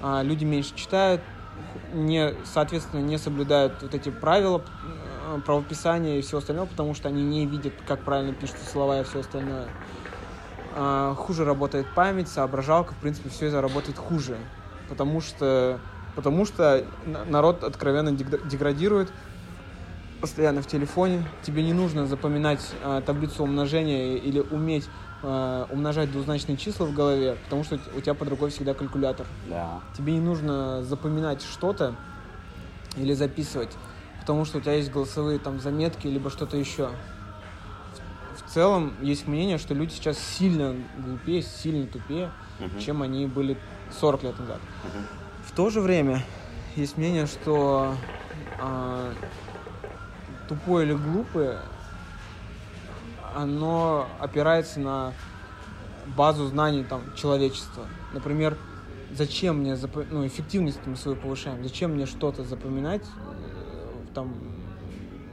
а, 0.00 0.22
люди 0.22 0.44
меньше 0.44 0.74
читают, 0.74 1.20
не, 1.92 2.34
соответственно, 2.44 3.00
не 3.00 3.18
соблюдают 3.18 3.74
вот 3.82 3.94
эти 3.94 4.08
правила 4.08 4.62
э, 5.34 5.40
правописания 5.44 6.18
и 6.18 6.22
всего 6.22 6.38
остального, 6.38 6.66
потому 6.66 6.94
что 6.94 7.08
они 7.08 7.22
не 7.22 7.44
видят, 7.46 7.74
как 7.86 8.00
правильно 8.00 8.32
пишутся 8.32 8.64
слова 8.70 9.00
и 9.00 9.04
все 9.04 9.20
остальное. 9.20 9.68
А, 10.74 11.14
хуже 11.14 11.44
работает 11.44 11.86
память, 11.94 12.28
соображалка, 12.28 12.94
в 12.94 12.96
принципе, 12.96 13.28
все 13.28 13.46
это 13.46 13.60
работает 13.60 13.98
хуже. 13.98 14.36
Потому 14.88 15.20
что, 15.20 15.78
потому 16.16 16.44
что 16.44 16.84
на- 17.06 17.24
народ 17.24 17.64
откровенно 17.64 18.10
дегра- 18.10 18.46
деградирует 18.48 19.12
постоянно 20.20 20.62
в 20.62 20.66
телефоне. 20.66 21.24
Тебе 21.42 21.62
не 21.62 21.72
нужно 21.72 22.06
запоминать 22.06 22.60
а, 22.82 23.00
таблицу 23.00 23.42
умножения 23.44 24.16
или 24.16 24.40
уметь 24.40 24.88
а, 25.22 25.66
умножать 25.70 26.10
двузначные 26.10 26.56
числа 26.56 26.86
в 26.86 26.94
голове, 26.94 27.36
потому 27.44 27.64
что 27.64 27.78
у 27.96 28.00
тебя 28.00 28.14
под 28.14 28.28
рукой 28.28 28.50
всегда 28.50 28.74
калькулятор. 28.74 29.26
Да. 29.48 29.80
Тебе 29.96 30.14
не 30.14 30.20
нужно 30.20 30.82
запоминать 30.82 31.42
что-то 31.42 31.94
или 32.96 33.12
записывать, 33.14 33.70
потому 34.20 34.44
что 34.44 34.58
у 34.58 34.60
тебя 34.60 34.74
есть 34.74 34.90
голосовые 34.90 35.38
там 35.38 35.60
заметки, 35.60 36.06
либо 36.06 36.30
что-то 36.30 36.56
еще. 36.56 36.90
В, 38.52 38.54
целом 38.54 38.92
есть 39.00 39.26
мнение, 39.26 39.56
что 39.56 39.72
люди 39.72 39.94
сейчас 39.94 40.18
сильно 40.18 40.76
глупее, 40.98 41.40
сильно 41.40 41.86
тупее, 41.86 42.30
Мгм. 42.60 42.78
чем 42.80 43.00
они 43.00 43.26
были 43.26 43.56
40 43.98 44.24
лет 44.24 44.38
назад. 44.38 44.60
Мгм. 44.84 45.06
В 45.46 45.52
то 45.52 45.70
же 45.70 45.80
время 45.80 46.22
есть 46.76 46.98
мнение, 46.98 47.24
что 47.24 47.94
а, 48.60 49.10
тупое 50.50 50.86
или 50.86 50.92
глупое, 50.92 51.60
оно 53.34 54.06
опирается 54.18 54.80
на 54.80 55.14
базу 56.14 56.46
знаний 56.46 56.84
там 56.84 57.00
человечества. 57.16 57.86
Например, 58.12 58.58
зачем 59.12 59.60
мне 59.60 59.76
запо- 59.76 60.06
ну, 60.10 60.26
эффективность 60.26 60.80
мы 60.84 60.96
свою 60.96 61.16
повышаем, 61.16 61.62
зачем 61.62 61.92
мне 61.92 62.04
что-то 62.04 62.44
запоминать, 62.44 63.06
э, 63.06 64.12
там, 64.12 64.34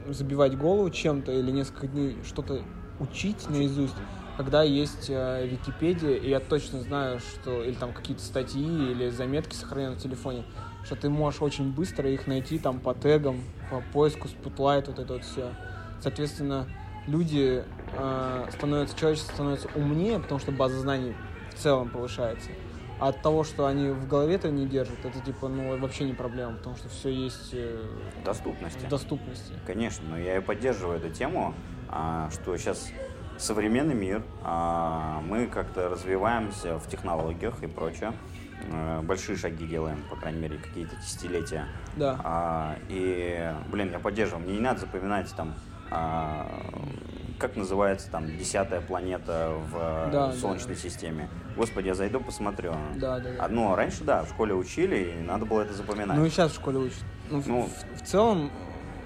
забивать 0.08 0.56
голову 0.56 0.88
чем-то 0.88 1.32
или 1.32 1.50
несколько 1.50 1.86
дней 1.86 2.16
что-то 2.24 2.62
учить 3.00 3.48
наизусть, 3.48 3.94
когда 4.36 4.62
есть 4.62 5.06
э, 5.08 5.46
Википедия, 5.46 6.16
и 6.16 6.28
я 6.30 6.40
точно 6.40 6.80
знаю, 6.80 7.20
что 7.20 7.62
или 7.62 7.74
там 7.74 7.92
какие-то 7.92 8.22
статьи 8.22 8.62
или 8.62 9.10
заметки 9.10 9.54
сохранены 9.54 9.96
в 9.96 9.98
телефоне, 9.98 10.44
что 10.84 10.96
ты 10.96 11.10
можешь 11.10 11.42
очень 11.42 11.72
быстро 11.72 12.08
их 12.08 12.26
найти 12.26 12.58
там 12.58 12.78
по 12.80 12.94
тегам, 12.94 13.40
по 13.70 13.82
поиску 13.92 14.28
Spotlight, 14.28 14.86
вот 14.86 14.98
это 14.98 15.12
вот 15.14 15.24
все. 15.24 15.52
Соответственно, 16.00 16.66
люди 17.06 17.64
э, 17.96 18.46
становятся, 18.52 18.96
человечество 18.96 19.34
становится 19.34 19.68
умнее, 19.74 20.20
потому 20.20 20.40
что 20.40 20.52
база 20.52 20.78
знаний 20.78 21.14
в 21.54 21.58
целом 21.58 21.90
повышается. 21.90 22.50
А 22.98 23.08
от 23.08 23.22
того, 23.22 23.44
что 23.44 23.66
они 23.66 23.88
в 23.90 24.06
голове-то 24.06 24.50
не 24.50 24.66
держат, 24.66 25.02
это 25.04 25.20
типа, 25.20 25.48
ну, 25.48 25.78
вообще 25.78 26.04
не 26.04 26.12
проблема, 26.12 26.56
потому 26.56 26.76
что 26.76 26.88
все 26.90 27.08
есть 27.08 27.50
э, 27.52 27.82
Доступности. 28.24 28.84
в 28.84 28.88
доступности. 28.88 29.52
Конечно, 29.66 30.04
но 30.10 30.18
я 30.18 30.36
и 30.36 30.40
поддерживаю 30.40 30.98
эту 30.98 31.08
тему, 31.08 31.54
что 32.30 32.56
сейчас 32.56 32.90
современный 33.38 33.94
мир, 33.94 34.22
а, 34.42 35.20
мы 35.26 35.46
как-то 35.46 35.88
развиваемся 35.88 36.78
в 36.78 36.88
технологиях 36.88 37.62
и 37.62 37.66
прочее, 37.66 38.12
Э, 38.68 39.00
большие 39.02 39.36
шаги 39.36 39.66
делаем, 39.66 40.02
по 40.10 40.16
крайней 40.16 40.40
мере, 40.40 40.58
какие-то 40.58 40.94
десятилетия. 40.96 41.66
Да. 41.96 42.20
А, 42.22 42.76
и, 42.88 43.52
блин, 43.70 43.90
я 43.92 43.98
поддерживаю. 43.98 44.44
Мне 44.44 44.54
не 44.54 44.60
надо 44.60 44.80
запоминать 44.80 45.32
там, 45.34 45.54
а, 45.90 46.46
как 47.38 47.56
называется 47.56 48.10
там 48.10 48.26
десятая 48.36 48.80
планета 48.80 49.54
в 49.70 50.10
Да, 50.12 50.32
Солнечной 50.32 50.76
системе. 50.76 51.28
Господи, 51.56 51.88
я 51.88 51.94
зайду, 51.94 52.20
посмотрю. 52.20 52.74
Да, 52.96 53.18
да, 53.18 53.30
да. 53.32 53.44
Одно 53.44 53.74
раньше, 53.74 54.04
да, 54.04 54.24
в 54.24 54.28
школе 54.28 54.54
учили, 54.54 55.14
и 55.18 55.22
надо 55.22 55.46
было 55.46 55.62
это 55.62 55.72
запоминать. 55.72 56.16
Ну 56.18 56.26
и 56.26 56.30
сейчас 56.30 56.52
в 56.52 56.56
школе 56.56 56.78
учат. 56.78 57.02
Ну, 57.30 57.42
Ну. 57.46 57.62
в, 57.62 58.02
в 58.02 58.06
целом, 58.06 58.50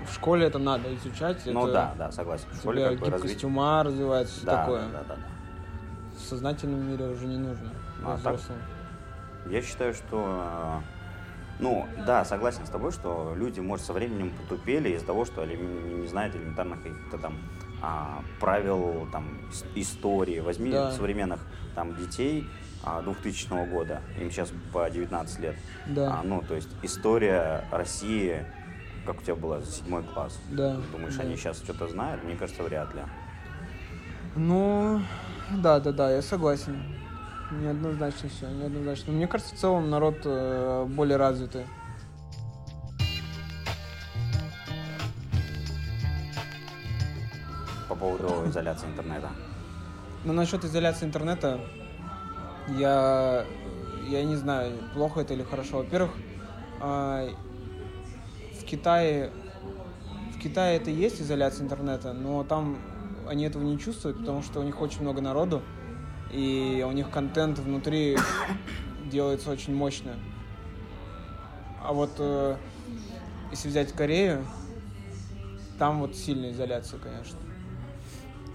в 0.06 0.14
школе 0.14 0.46
это 0.46 0.58
надо 0.58 0.94
изучать. 0.96 1.42
Ну 1.46 1.64
это 1.64 1.72
да, 1.72 1.94
да, 1.98 2.12
согласен. 2.12 2.46
В 2.52 2.56
школе 2.56 2.90
как 2.90 2.98
бы 3.00 3.10
развить. 3.10 3.44
ума 3.44 3.82
развивается, 3.82 4.34
все 4.36 4.46
Да, 4.46 4.56
такое. 4.62 4.82
да, 4.88 4.98
да, 5.08 5.14
да. 5.16 5.16
В 6.16 6.20
сознательном 6.20 6.88
мире 6.90 7.06
уже 7.06 7.26
не 7.26 7.38
нужно. 7.38 7.70
Ну, 8.00 8.10
а 8.10 8.18
так? 8.18 8.38
Я 9.50 9.60
считаю, 9.62 9.92
что, 9.94 10.80
э, 10.80 10.80
ну, 11.60 11.86
да, 12.06 12.24
согласен 12.24 12.64
с 12.66 12.70
тобой, 12.70 12.92
что 12.92 13.34
люди, 13.36 13.60
может, 13.60 13.84
со 13.84 13.92
временем 13.92 14.30
потупели 14.30 14.90
из-за 14.90 15.06
того, 15.06 15.24
что 15.24 15.42
они 15.42 15.56
не 15.56 16.06
знают 16.06 16.34
элементарных 16.34 16.82
каких-то 16.82 17.18
там 17.18 17.38
а, 17.86 18.22
правил, 18.40 19.06
там, 19.12 19.26
ис- 19.50 19.66
истории. 19.74 20.40
Возьми 20.40 20.70
Да. 20.70 20.90
современных 20.92 21.40
там 21.74 21.94
детей 21.96 22.48
а, 22.82 23.02
2000 23.02 23.66
года, 23.70 24.00
им 24.18 24.30
сейчас 24.30 24.50
по 24.72 24.88
19 24.88 25.38
лет. 25.40 25.56
Да. 25.88 26.20
А, 26.20 26.22
ну, 26.22 26.40
то 26.40 26.54
есть 26.54 26.68
история 26.82 27.64
России, 27.70 28.46
как 29.04 29.20
у 29.20 29.22
тебя 29.22 29.34
было, 29.34 29.62
седьмой 29.62 30.02
класс. 30.02 30.38
Да. 30.50 30.76
Думаешь, 30.92 31.16
да. 31.16 31.22
они 31.22 31.36
сейчас 31.36 31.58
что-то 31.58 31.88
знают? 31.88 32.24
Мне 32.24 32.36
кажется, 32.36 32.62
вряд 32.62 32.94
ли. 32.94 33.02
Ну, 34.36 35.00
да, 35.50 35.78
да, 35.80 35.92
да, 35.92 36.10
я 36.10 36.22
согласен. 36.22 36.82
Неоднозначно 37.50 38.28
все, 38.28 38.48
неоднозначно. 38.48 39.12
Но 39.12 39.18
мне 39.18 39.28
кажется, 39.28 39.54
в 39.54 39.58
целом 39.58 39.90
народ 39.90 40.16
э, 40.24 40.86
более 40.88 41.16
развитый. 41.16 41.66
По 47.88 47.94
поводу 47.94 48.48
изоляции 48.48 48.86
интернета. 48.86 49.28
Но 50.24 50.32
насчет 50.32 50.64
изоляции 50.64 51.04
интернета, 51.04 51.60
я, 52.68 53.44
я 54.08 54.24
не 54.24 54.36
знаю, 54.36 54.72
плохо 54.94 55.20
это 55.20 55.34
или 55.34 55.42
хорошо. 55.42 55.78
Во-первых, 55.78 56.12
а, 56.80 57.28
в 58.64 58.66
Китае, 58.66 59.30
в 60.34 60.38
Китае 60.38 60.78
это 60.78 60.90
есть 60.90 61.20
изоляция 61.20 61.64
интернета, 61.64 62.14
но 62.14 62.44
там 62.44 62.78
они 63.28 63.44
этого 63.44 63.62
не 63.62 63.78
чувствуют, 63.78 64.18
потому 64.18 64.42
что 64.42 64.60
у 64.60 64.62
них 64.62 64.80
очень 64.80 65.02
много 65.02 65.20
народу, 65.20 65.62
и 66.32 66.84
у 66.88 66.92
них 66.92 67.10
контент 67.10 67.58
внутри 67.58 68.16
делается 69.10 69.50
очень 69.50 69.74
мощно. 69.74 70.14
А 71.82 71.92
вот 71.92 72.12
э, 72.18 72.56
если 73.50 73.68
взять 73.68 73.92
Корею, 73.92 74.46
там 75.78 76.00
вот 76.00 76.16
сильная 76.16 76.52
изоляция, 76.52 76.98
конечно. 76.98 77.36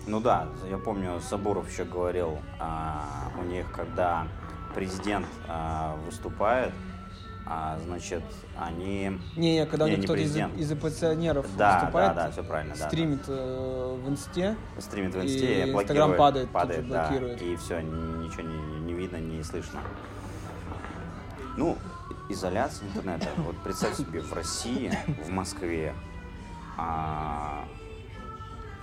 Ну 0.08 0.20
да, 0.20 0.48
я 0.72 0.80
помню, 0.80 1.20
Сабуров 1.22 1.70
еще 1.70 1.86
говорил, 1.86 2.40
а, 2.60 3.30
у 3.40 3.44
них, 3.44 3.72
когда 3.72 4.28
президент 4.74 5.28
а, 5.48 5.96
выступает, 6.06 6.74
а, 7.52 7.80
значит, 7.84 8.22
они... 8.56 9.20
Не, 9.36 9.56
не, 9.56 9.66
когда 9.66 9.86
у 9.86 9.88
них 9.88 10.04
кто-то 10.04 10.20
из, 10.20 10.38
из 10.38 10.72
оппозиционеров 10.72 11.48
Да, 11.58 11.80
выступает, 11.80 12.16
да, 12.16 12.26
да, 12.26 12.32
все 12.32 12.44
правильно, 12.44 12.76
да, 12.76 12.80
да. 12.82 12.88
стримит 12.88 13.22
э, 13.28 13.98
в 14.04 14.08
инсте, 14.08 14.56
Стримит 14.78 15.16
в 15.16 15.24
инсте, 15.24 15.66
и 15.66 15.72
Инстаграм 15.72 16.10
блокирует, 16.12 16.18
падает, 16.18 16.50
падает, 16.52 16.88
да, 16.88 17.08
блокирует. 17.08 17.42
и 17.42 17.56
все, 17.56 17.82
ничего 17.82 18.44
не, 18.44 18.80
не 18.82 18.94
видно, 18.94 19.18
не 19.18 19.44
слышно. 19.44 19.80
Ну, 21.58 21.76
изоляция 22.30 22.88
интернета. 22.88 23.28
Вот 23.38 23.58
представь 23.64 23.98
себе, 23.98 24.22
в 24.22 24.32
России, 24.32 24.94
в 25.26 25.30
Москве, 25.30 25.96
а, 26.78 27.66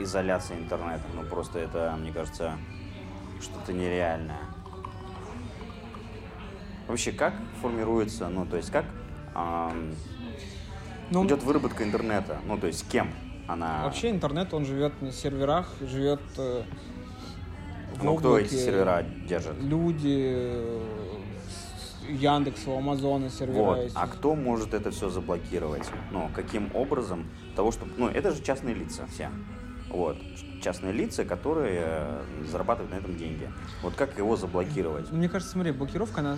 изоляция 0.00 0.58
интернета, 0.58 1.04
ну 1.14 1.22
просто 1.22 1.60
это, 1.60 1.94
мне 2.00 2.12
кажется, 2.12 2.58
что-то 3.40 3.72
нереальное. 3.72 4.40
Вообще, 6.88 7.12
как 7.12 7.34
формируется, 7.60 8.28
ну, 8.28 8.46
то 8.46 8.56
есть, 8.56 8.70
как 8.70 8.84
ам, 9.34 9.94
Ну, 11.10 11.26
идет 11.26 11.42
выработка 11.42 11.84
интернета? 11.84 12.38
Ну, 12.46 12.58
то 12.58 12.66
есть, 12.66 12.88
кем 12.88 13.12
она... 13.48 13.84
вообще 13.84 14.10
интернет, 14.10 14.52
он 14.54 14.64
живет 14.64 15.00
на 15.02 15.12
серверах, 15.12 15.68
живет 15.80 16.20
э, 16.36 16.62
в 17.98 18.04
ну, 18.04 18.16
кто 18.16 18.38
эти 18.38 18.54
сервера 18.54 19.04
держит? 19.26 19.54
Люди, 19.60 20.32
э, 20.34 20.82
Яндекс, 22.08 22.66
у 22.66 22.76
Амазона 22.76 23.30
сервера 23.30 23.62
Вот. 23.62 23.78
есть. 23.84 23.96
А 23.96 24.06
кто 24.06 24.34
может 24.34 24.74
это 24.74 24.90
все 24.90 25.08
заблокировать? 25.08 25.88
Ну, 26.12 26.28
каким 26.34 26.70
образом? 26.74 27.26
Того, 27.54 27.72
что... 27.72 27.86
Ну, 27.96 28.08
это 28.08 28.32
же 28.32 28.42
частные 28.42 28.74
лица 28.74 29.06
все. 29.12 29.30
Вот. 29.88 30.18
Частные 30.62 30.92
лица, 30.92 31.24
которые 31.24 31.82
э, 31.84 32.22
зарабатывают 32.50 32.92
на 32.92 32.98
этом 32.98 33.16
деньги. 33.16 33.50
Вот 33.82 33.94
как 33.94 34.18
его 34.18 34.36
заблокировать? 34.36 35.10
Мне 35.10 35.28
кажется, 35.28 35.52
смотри, 35.52 35.72
блокировка, 35.72 36.20
она, 36.20 36.36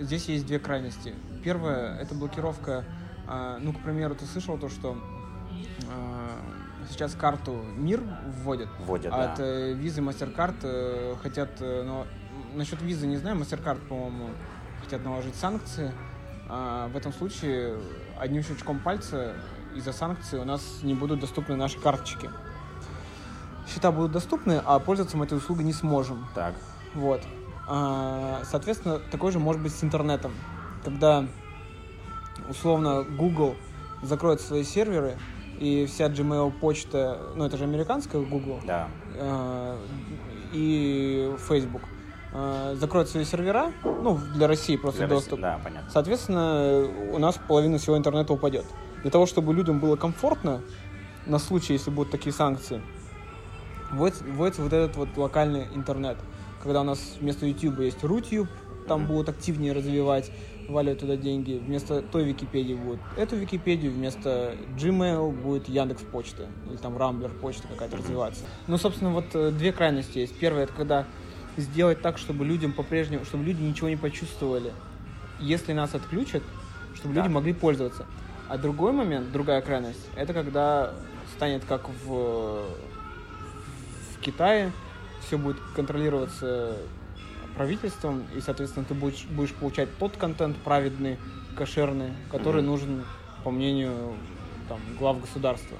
здесь 0.00 0.26
есть 0.28 0.46
две 0.46 0.58
крайности. 0.58 1.14
Первая, 1.44 1.98
это 1.98 2.14
блокировка, 2.14 2.84
а, 3.26 3.58
ну, 3.60 3.72
к 3.72 3.80
примеру, 3.80 4.14
ты 4.14 4.24
слышал 4.26 4.58
то, 4.58 4.68
что 4.68 4.96
а, 5.90 6.38
сейчас 6.90 7.14
карту 7.14 7.52
МИР 7.76 8.02
вводят, 8.42 8.68
Вводят, 8.80 9.12
а 9.12 9.16
да. 9.16 9.32
от 9.32 9.76
визы 9.76 10.00
MasterCard 10.00 10.56
э, 10.62 11.14
хотят, 11.22 11.50
э, 11.60 11.82
но 11.84 12.06
насчет 12.54 12.80
визы 12.82 13.06
не 13.06 13.16
знаю, 13.16 13.36
MasterCard, 13.36 13.86
по-моему, 13.88 14.30
хотят 14.82 15.04
наложить 15.04 15.34
санкции. 15.34 15.92
А, 16.48 16.88
в 16.88 16.96
этом 16.96 17.12
случае 17.12 17.78
одним 18.18 18.42
щелчком 18.42 18.78
пальца 18.78 19.34
из-за 19.74 19.92
санкций 19.92 20.38
у 20.38 20.44
нас 20.44 20.80
не 20.82 20.94
будут 20.94 21.20
доступны 21.20 21.56
наши 21.56 21.78
карточки. 21.78 22.30
Счета 23.66 23.90
будут 23.90 24.12
доступны, 24.12 24.62
а 24.64 24.78
пользоваться 24.78 25.16
мы 25.16 25.24
этой 25.24 25.38
услугой 25.38 25.64
не 25.64 25.72
сможем. 25.72 26.28
Так. 26.34 26.54
Вот. 26.94 27.20
А, 27.68 28.40
Соответственно, 28.44 28.98
такой 29.10 29.32
же 29.32 29.38
может 29.38 29.60
быть 29.62 29.72
с 29.74 29.82
интернетом. 29.82 30.32
Когда, 30.84 31.24
условно, 32.48 33.02
Google 33.02 33.56
закроет 34.02 34.40
свои 34.40 34.62
серверы, 34.62 35.16
и 35.58 35.86
вся 35.86 36.06
Gmail 36.08 36.52
почта, 36.60 37.18
ну 37.34 37.44
это 37.44 37.56
же 37.56 37.64
американская 37.64 38.20
Google, 38.22 38.60
Да. 38.66 38.88
а, 39.18 39.78
и 40.52 41.34
Facebook, 41.48 41.80
а, 42.32 42.74
закроет 42.74 43.08
свои 43.08 43.24
сервера, 43.24 43.72
ну, 43.82 44.18
для 44.34 44.46
России 44.48 44.76
просто 44.76 44.98
Для 45.06 45.08
России- 45.08 45.20
доступ. 45.30 45.40
Да, 45.40 45.58
понятно. 45.64 45.90
Соответственно, 45.90 46.86
у 47.14 47.18
нас 47.18 47.40
половина 47.48 47.78
всего 47.78 47.96
интернета 47.96 48.34
упадет. 48.34 48.66
Для 49.02 49.10
того, 49.10 49.24
чтобы 49.26 49.54
людям 49.54 49.80
было 49.80 49.96
комфортно, 49.96 50.60
на 51.24 51.38
случай, 51.38 51.72
если 51.72 51.90
будут 51.90 52.12
такие 52.12 52.32
санкции, 52.34 52.80
вводится, 53.90 54.24
вводится 54.24 54.62
вот 54.62 54.72
этот 54.72 54.96
вот 54.96 55.08
локальный 55.16 55.66
интернет. 55.74 56.16
Когда 56.66 56.80
у 56.80 56.84
нас 56.84 57.16
вместо 57.20 57.46
YouTube 57.46 57.78
есть 57.78 57.98
RuTube, 58.02 58.48
там 58.88 59.06
будут 59.06 59.28
активнее 59.28 59.72
развивать, 59.72 60.32
валивать 60.68 60.98
туда 60.98 61.16
деньги. 61.16 61.62
Вместо 61.64 62.02
той 62.02 62.24
Википедии 62.24 62.74
будет 62.74 62.98
эту 63.16 63.36
Википедию, 63.36 63.92
вместо 63.92 64.56
Gmail 64.76 65.30
будет 65.30 65.68
Яндекс 65.68 66.02
Почта 66.02 66.46
или 66.68 66.76
там 66.76 66.96
Рамблер 66.98 67.30
почта 67.30 67.68
какая-то 67.68 67.98
развиваться. 67.98 68.42
Ну, 68.66 68.78
собственно, 68.78 69.10
вот 69.12 69.26
э, 69.34 69.52
две 69.52 69.70
крайности 69.72 70.18
есть. 70.18 70.36
Первое, 70.36 70.64
это 70.64 70.72
когда 70.72 71.06
сделать 71.56 72.02
так, 72.02 72.18
чтобы 72.18 72.44
людям 72.44 72.72
по-прежнему, 72.72 73.24
чтобы 73.24 73.44
люди 73.44 73.62
ничего 73.62 73.88
не 73.88 73.96
почувствовали, 73.96 74.72
если 75.38 75.72
нас 75.72 75.94
отключат, 75.94 76.42
чтобы 76.96 77.14
Да. 77.14 77.22
люди 77.22 77.32
могли 77.32 77.52
пользоваться. 77.52 78.06
А 78.48 78.58
другой 78.58 78.90
момент, 78.90 79.30
другая 79.30 79.60
крайность, 79.62 80.04
это 80.16 80.34
когда 80.34 80.94
станет 81.36 81.64
как 81.64 81.88
в, 81.88 82.64
в 84.14 84.20
Китае, 84.20 84.72
все 85.26 85.38
будет 85.38 85.56
контролироваться 85.74 86.76
правительством, 87.54 88.24
и, 88.34 88.40
соответственно, 88.40 88.84
ты 88.86 88.94
будешь, 88.94 89.24
будешь 89.24 89.52
получать 89.54 89.88
тот 89.98 90.16
контент 90.16 90.56
праведный, 90.58 91.18
кошерный, 91.56 92.12
который 92.30 92.62
Мгм. 92.62 92.70
нужен, 92.70 93.04
по 93.44 93.50
мнению 93.50 94.14
там, 94.68 94.78
глав 94.98 95.20
государства. 95.20 95.76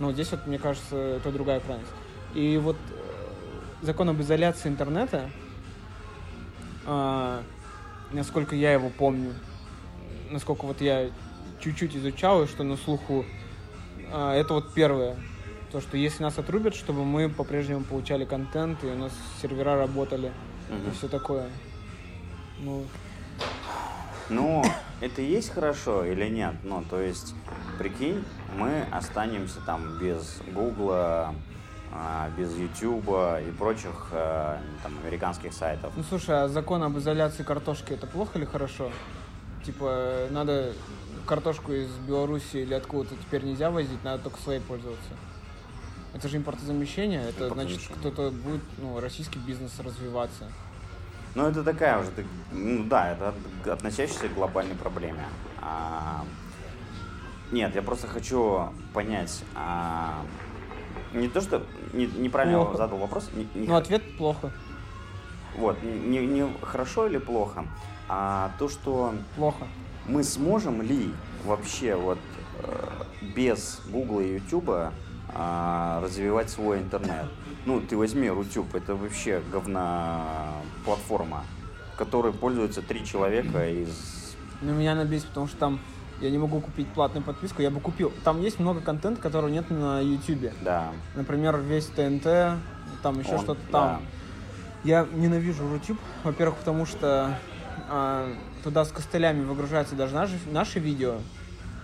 Но 0.00 0.12
здесь 0.12 0.30
вот, 0.32 0.46
мне 0.46 0.58
кажется, 0.58 0.96
это 0.96 1.30
другая 1.30 1.60
крайность. 1.60 1.92
И 2.34 2.58
вот 2.58 2.76
э, 2.90 3.86
закон 3.86 4.08
об 4.08 4.20
изоляции 4.20 4.68
интернета, 4.68 5.30
а, 6.86 7.42
насколько 8.10 8.56
я 8.56 8.72
его 8.72 8.90
помню, 8.90 9.34
насколько 10.30 10.66
вот 10.66 10.80
я 10.80 11.10
чуть-чуть 11.60 11.94
изучал, 11.96 12.42
и 12.42 12.46
что 12.46 12.64
на 12.64 12.76
слуху, 12.76 13.24
а, 14.10 14.34
это 14.34 14.54
вот 14.54 14.72
первое. 14.74 15.16
То, 15.72 15.80
что 15.80 15.96
если 15.96 16.22
нас 16.22 16.38
отрубят, 16.38 16.74
чтобы 16.74 17.02
мы 17.06 17.30
по-прежнему 17.30 17.82
получали 17.82 18.26
контент, 18.26 18.84
и 18.84 18.88
у 18.88 18.94
нас 18.94 19.10
сервера 19.40 19.74
работали, 19.78 20.30
и 20.68 20.72
Мгм. 20.72 20.92
все 20.92 21.08
такое. 21.08 21.48
Ну, 22.60 22.84
Ну, 24.28 24.62
это 25.00 25.20
и 25.22 25.24
есть 25.24 25.50
хорошо 25.52 26.04
или 26.04 26.28
нет? 26.28 26.54
Ну, 26.62 26.84
то 26.88 27.00
есть, 27.00 27.34
прикинь, 27.78 28.22
мы 28.54 28.82
останемся 28.90 29.60
там 29.66 29.98
без 29.98 30.40
Гугла, 30.54 31.34
а, 31.90 32.30
без 32.36 32.54
Ютуба 32.56 33.40
и 33.40 33.50
прочих 33.50 34.08
а, 34.12 34.58
там 34.82 34.92
американских 35.02 35.52
сайтов. 35.54 35.92
ну 35.96 36.02
слушай, 36.08 36.44
а 36.44 36.48
закон 36.48 36.82
об 36.82 36.96
изоляции 36.98 37.42
картошки 37.42 37.94
это 37.94 38.06
плохо 38.06 38.38
или 38.38 38.44
хорошо? 38.44 38.90
Типа, 39.64 40.28
надо 40.30 40.72
картошку 41.26 41.72
из 41.72 41.90
Беларуси 42.06 42.58
или 42.58 42.74
откуда-то 42.74 43.16
теперь 43.16 43.42
нельзя 43.44 43.70
возить, 43.70 44.02
надо 44.04 44.22
только 44.24 44.40
своей 44.40 44.60
пользоваться. 44.60 45.10
Это 46.14 46.28
же 46.28 46.36
импортозамещение, 46.36 47.22
это 47.28 47.48
значит, 47.50 47.80
кто-то 47.98 48.30
будет, 48.30 48.60
ну, 48.78 49.00
российский 49.00 49.38
бизнес 49.38 49.78
развиваться. 49.80 50.50
Ну, 51.34 51.46
это 51.46 51.64
такая 51.64 51.98
уже, 52.00 52.10
ну 52.52 52.84
да, 52.84 53.12
это 53.12 53.28
от- 53.30 53.68
относящаяся 53.68 54.28
к 54.28 54.34
глобальной 54.34 54.74
проблеме. 54.74 55.24
А, 55.62 56.22
нет, 57.50 57.74
я 57.74 57.80
просто 57.80 58.06
хочу 58.08 58.68
понять, 58.92 59.42
а, 59.54 60.22
не 61.14 61.28
то, 61.28 61.40
что 61.40 61.64
не- 61.94 62.06
неправильно 62.06 62.58
Плохо. 62.58 62.76
задал 62.76 62.98
вопрос, 62.98 63.30
не- 63.34 63.48
не 63.58 63.66
Ну, 63.68 63.76
ответ 63.76 64.02
плохо. 64.18 64.52
вот, 65.56 65.82
не, 65.82 66.18
не 66.26 66.52
хорошо 66.60 67.06
или 67.06 67.16
плохо, 67.18 67.64
а 68.08 68.50
то, 68.58 68.68
что 68.68 69.14
Плохо. 69.36 69.66
мы 70.06 70.22
сможем 70.24 70.82
ли 70.82 71.14
вообще 71.44 71.94
вот 71.96 72.18
э, 72.64 72.88
без 73.34 73.80
Гугла 73.88 74.20
и 74.20 74.34
Ютуба 74.34 74.92
а, 75.34 76.00
развивать 76.02 76.50
свой 76.50 76.78
интернет? 76.78 77.26
Ну, 77.64 77.80
ты 77.80 77.96
возьми 77.96 78.28
Рутюб, 78.28 78.74
это 78.74 78.94
вообще 78.94 79.42
говна 79.50 80.52
платформа, 80.84 81.44
которой 81.96 82.32
пользуются 82.32 82.82
три 82.82 83.04
человека 83.04 83.68
из... 83.68 84.36
Но 84.60 84.72
меня 84.72 84.94
набесит, 84.94 85.28
потому 85.28 85.46
что 85.48 85.56
там 85.56 85.80
я 86.20 86.30
не 86.30 86.38
могу 86.38 86.60
купить 86.60 86.86
платную 86.88 87.24
подписку, 87.24 87.62
я 87.62 87.70
бы 87.70 87.80
купил. 87.80 88.12
Там 88.24 88.40
есть 88.40 88.60
много 88.60 88.80
контента, 88.80 89.20
которого 89.20 89.48
нет 89.48 89.70
на 89.70 90.00
Ютубе. 90.00 90.52
Да. 90.60 90.92
Например, 91.16 91.58
весь 91.58 91.86
ТНТ, 91.86 92.24
там 93.02 93.18
еще 93.18 93.38
что-то 93.38 93.60
да. 93.70 93.78
там. 93.78 94.02
Я 94.84 95.06
ненавижу 95.12 95.68
Рутюб, 95.68 95.98
во-первых, 96.24 96.58
потому 96.58 96.86
что 96.86 97.38
а, 97.88 98.32
туда 98.62 98.84
с 98.84 98.92
костылями 98.92 99.44
выгружаются 99.44 99.94
даже 99.94 100.14
наши, 100.14 100.38
наши 100.46 100.78
видео, 100.78 101.16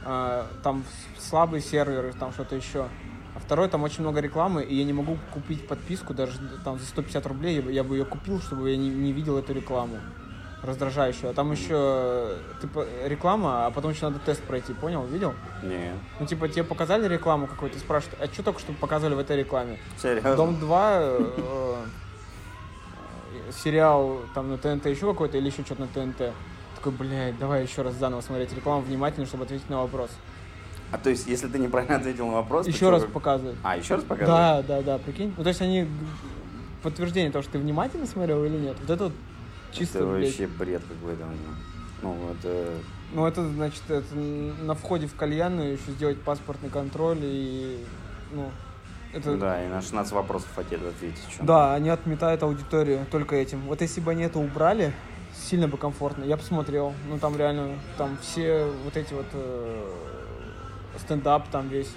а, 0.04 0.46
там 0.62 0.84
слабые 1.18 1.60
серверы, 1.60 2.12
там 2.12 2.32
что-то 2.32 2.56
еще. 2.56 2.88
А 3.34 3.40
второй, 3.40 3.68
там 3.68 3.82
очень 3.82 4.02
много 4.02 4.20
рекламы, 4.20 4.62
и 4.62 4.74
я 4.74 4.84
не 4.84 4.92
могу 4.92 5.18
купить 5.32 5.66
подписку 5.66 6.14
даже 6.14 6.32
там 6.64 6.78
за 6.78 6.86
150 6.86 7.26
рублей, 7.26 7.56
я 7.56 7.62
бы, 7.62 7.72
я 7.72 7.84
бы 7.84 7.96
ее 7.96 8.04
купил, 8.04 8.40
чтобы 8.40 8.70
я 8.70 8.76
не, 8.76 8.88
не 8.88 9.12
видел 9.12 9.38
эту 9.38 9.52
рекламу 9.52 9.98
раздражающую. 10.62 11.30
А 11.30 11.34
там 11.34 11.52
еще 11.52 12.36
типа, 12.60 12.86
реклама, 13.06 13.66
а 13.66 13.70
потом 13.70 13.92
еще 13.92 14.06
надо 14.06 14.18
тест 14.18 14.42
пройти, 14.42 14.72
понял? 14.72 15.04
Видел? 15.06 15.34
Не. 15.62 15.92
Ну, 16.18 16.26
типа, 16.26 16.48
тебе 16.48 16.64
показали 16.64 17.06
рекламу 17.06 17.46
какую-то, 17.46 17.78
спрашивают, 17.78 18.20
а 18.20 18.26
что 18.26 18.42
только 18.42 18.60
что 18.60 18.72
показывали 18.72 19.14
в 19.14 19.18
этой 19.18 19.36
рекламе? 19.36 19.78
Серьезно? 20.00 20.36
Дом 20.36 20.58
2, 20.58 20.90
э, 21.00 21.30
э, 21.36 21.74
сериал 23.52 24.20
там 24.34 24.50
на 24.50 24.58
ТНТ 24.58 24.86
еще 24.86 25.06
какой-то 25.06 25.38
или 25.38 25.46
еще 25.46 25.62
что-то 25.62 25.82
на 25.82 25.88
ТНТ. 25.88 26.32
Такой, 26.76 26.92
блядь, 26.92 27.38
давай 27.38 27.62
еще 27.62 27.82
раз 27.82 27.94
заново 27.94 28.20
смотреть 28.20 28.52
рекламу 28.54 28.82
внимательно, 28.82 29.26
чтобы 29.26 29.44
ответить 29.44 29.68
на 29.68 29.82
вопрос. 29.82 30.10
А 30.90 30.98
то 30.98 31.10
есть, 31.10 31.26
если 31.26 31.48
ты 31.48 31.58
неправильно 31.58 31.96
ответил 31.96 32.26
на 32.26 32.34
вопрос... 32.34 32.66
еще 32.66 32.90
раз 32.90 33.02
как- 33.02 33.12
показывают. 33.12 33.58
А, 33.62 33.76
еще 33.76 33.96
раз 33.96 34.04
показывают? 34.04 34.66
Да, 34.66 34.76
да, 34.76 34.82
да, 34.82 34.98
прикинь. 34.98 35.34
Ну, 35.36 35.42
то 35.42 35.48
есть 35.48 35.60
они 35.60 35.86
подтверждение 36.82 37.30
того, 37.30 37.42
что 37.42 37.52
ты 37.52 37.58
внимательно 37.58 38.06
смотрел 38.06 38.44
или 38.44 38.56
нет. 38.56 38.76
Вот 38.80 38.90
это 38.90 39.04
вот 39.04 39.12
чисто, 39.72 39.98
Это 39.98 40.06
вообще 40.06 40.46
бред 40.46 40.82
какой-то. 40.88 41.24
Ну, 42.02 42.16
это... 42.30 42.70
Ну, 43.12 43.26
это, 43.26 43.46
значит, 43.48 43.82
это 43.88 44.14
на 44.14 44.74
входе 44.74 45.06
в 45.06 45.14
кальянную 45.14 45.72
еще 45.72 45.90
сделать 45.92 46.20
паспортный 46.22 46.70
контроль 46.70 47.18
и, 47.22 47.84
ну, 48.32 48.50
это... 49.12 49.36
Да, 49.36 49.64
и 49.64 49.68
на 49.68 49.80
16 49.80 50.12
вопросов 50.12 50.48
хотели 50.54 50.86
ответить. 50.86 51.20
чё. 51.28 51.42
Да, 51.42 51.74
они 51.74 51.88
отметают 51.88 52.42
аудиторию 52.42 53.06
только 53.10 53.36
этим. 53.36 53.60
Вот 53.62 53.80
если 53.80 54.00
бы 54.00 54.10
они 54.12 54.24
это 54.24 54.38
убрали, 54.38 54.92
сильно 55.34 55.68
бы 55.68 55.76
комфортно. 55.78 56.24
Я 56.24 56.36
посмотрел. 56.36 56.92
Ну 57.08 57.18
там 57.18 57.36
реально, 57.36 57.78
там 57.96 58.18
все 58.20 58.70
вот 58.84 58.96
эти 58.96 59.14
вот 59.14 59.26
э, 59.32 59.90
стендап 60.98 61.48
там 61.48 61.68
весь. 61.68 61.92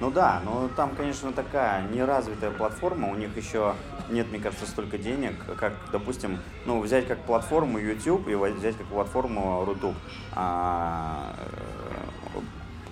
Ну 0.00 0.10
да, 0.10 0.40
но 0.44 0.68
там, 0.76 0.90
конечно, 0.96 1.32
такая 1.32 1.82
неразвитая 1.88 2.50
платформа, 2.50 3.08
у 3.08 3.14
них 3.16 3.36
еще 3.36 3.74
нет, 4.10 4.30
мне 4.30 4.38
кажется, 4.38 4.66
столько 4.66 4.96
денег, 4.96 5.34
как, 5.58 5.74
допустим, 5.92 6.38
ну, 6.66 6.80
взять 6.80 7.06
как 7.06 7.18
платформу 7.20 7.78
YouTube 7.78 8.28
и 8.28 8.34
взять 8.34 8.76
как 8.76 8.86
платформу 8.86 9.64
Рутуб. 9.64 9.94
А, 10.34 11.34
э, 12.34 12.40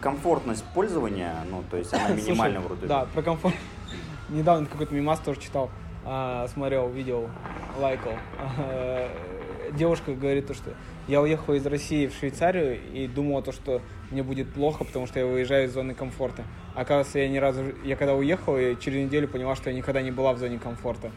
комфортность 0.01 0.65
пользования, 0.75 1.35
ну, 1.51 1.63
то 1.71 1.77
есть 1.77 1.93
она 1.95 2.07
Слушай, 2.09 2.23
минимальна 2.23 2.61
в 2.61 2.67
Рутубе. 2.67 2.89
Да, 2.89 3.07
про 3.15 3.23
комфорт. 3.23 3.55
Недавно 4.29 4.67
какой-то 4.67 4.95
мимас 4.95 5.21
тоже 5.21 5.41
читал, 5.41 5.71
а, 6.05 6.47
смотрел, 6.49 6.89
видел, 6.89 7.31
лайкал. 7.79 8.13
А, 8.39 9.09
девушка 9.73 10.15
говорит 10.15 10.47
то, 10.47 10.55
что 10.55 10.75
я 11.09 11.21
уехала 11.21 11.55
из 11.55 11.67
России 11.67 12.07
в 12.07 12.15
Швейцарию 12.15 12.79
и 12.93 13.07
думала 13.07 13.43
то, 13.43 13.53
что 13.53 13.81
мне 14.11 14.23
будет 14.23 14.53
плохо, 14.53 14.85
потому 14.85 15.07
что 15.07 15.19
я 15.19 15.27
выезжаю 15.27 15.67
из 15.67 15.73
зоны 15.73 15.95
комфорта. 15.95 16.45
Оказывается, 16.75 17.19
я 17.19 17.29
ни 17.29 17.39
разу, 17.39 17.63
я 17.85 17.97
когда 17.97 18.15
уехала, 18.15 18.57
я 18.57 18.75
через 18.77 19.05
неделю 19.07 19.29
поняла, 19.29 19.57
что 19.57 19.71
я 19.71 19.77
никогда 19.77 20.03
не 20.03 20.11
была 20.11 20.33
в 20.33 20.39
зоне 20.39 20.59
комфорта. 20.59 21.11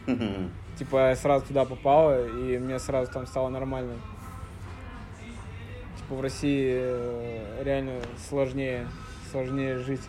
Типа 0.76 1.10
я 1.10 1.16
сразу 1.16 1.46
туда 1.46 1.64
попала, 1.64 2.26
и 2.26 2.58
мне 2.58 2.78
сразу 2.78 3.12
там 3.12 3.26
стало 3.26 3.48
нормально. 3.48 3.94
Типа 5.98 6.14
в 6.14 6.20
России 6.20 6.72
э, 6.72 7.62
реально 7.62 8.00
сложнее, 8.28 8.88
сложнее 9.30 9.78
жить. 9.78 10.02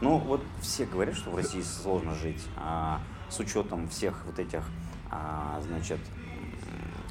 Ну, 0.00 0.18
вот 0.18 0.42
все 0.60 0.84
говорят, 0.84 1.14
что 1.14 1.30
в 1.30 1.36
России 1.36 1.60
сложно 1.60 2.14
жить, 2.16 2.42
а, 2.56 3.00
с 3.28 3.38
учетом 3.38 3.88
всех 3.88 4.24
вот 4.26 4.36
этих, 4.40 4.64
а, 5.10 5.60
значит, 5.60 6.00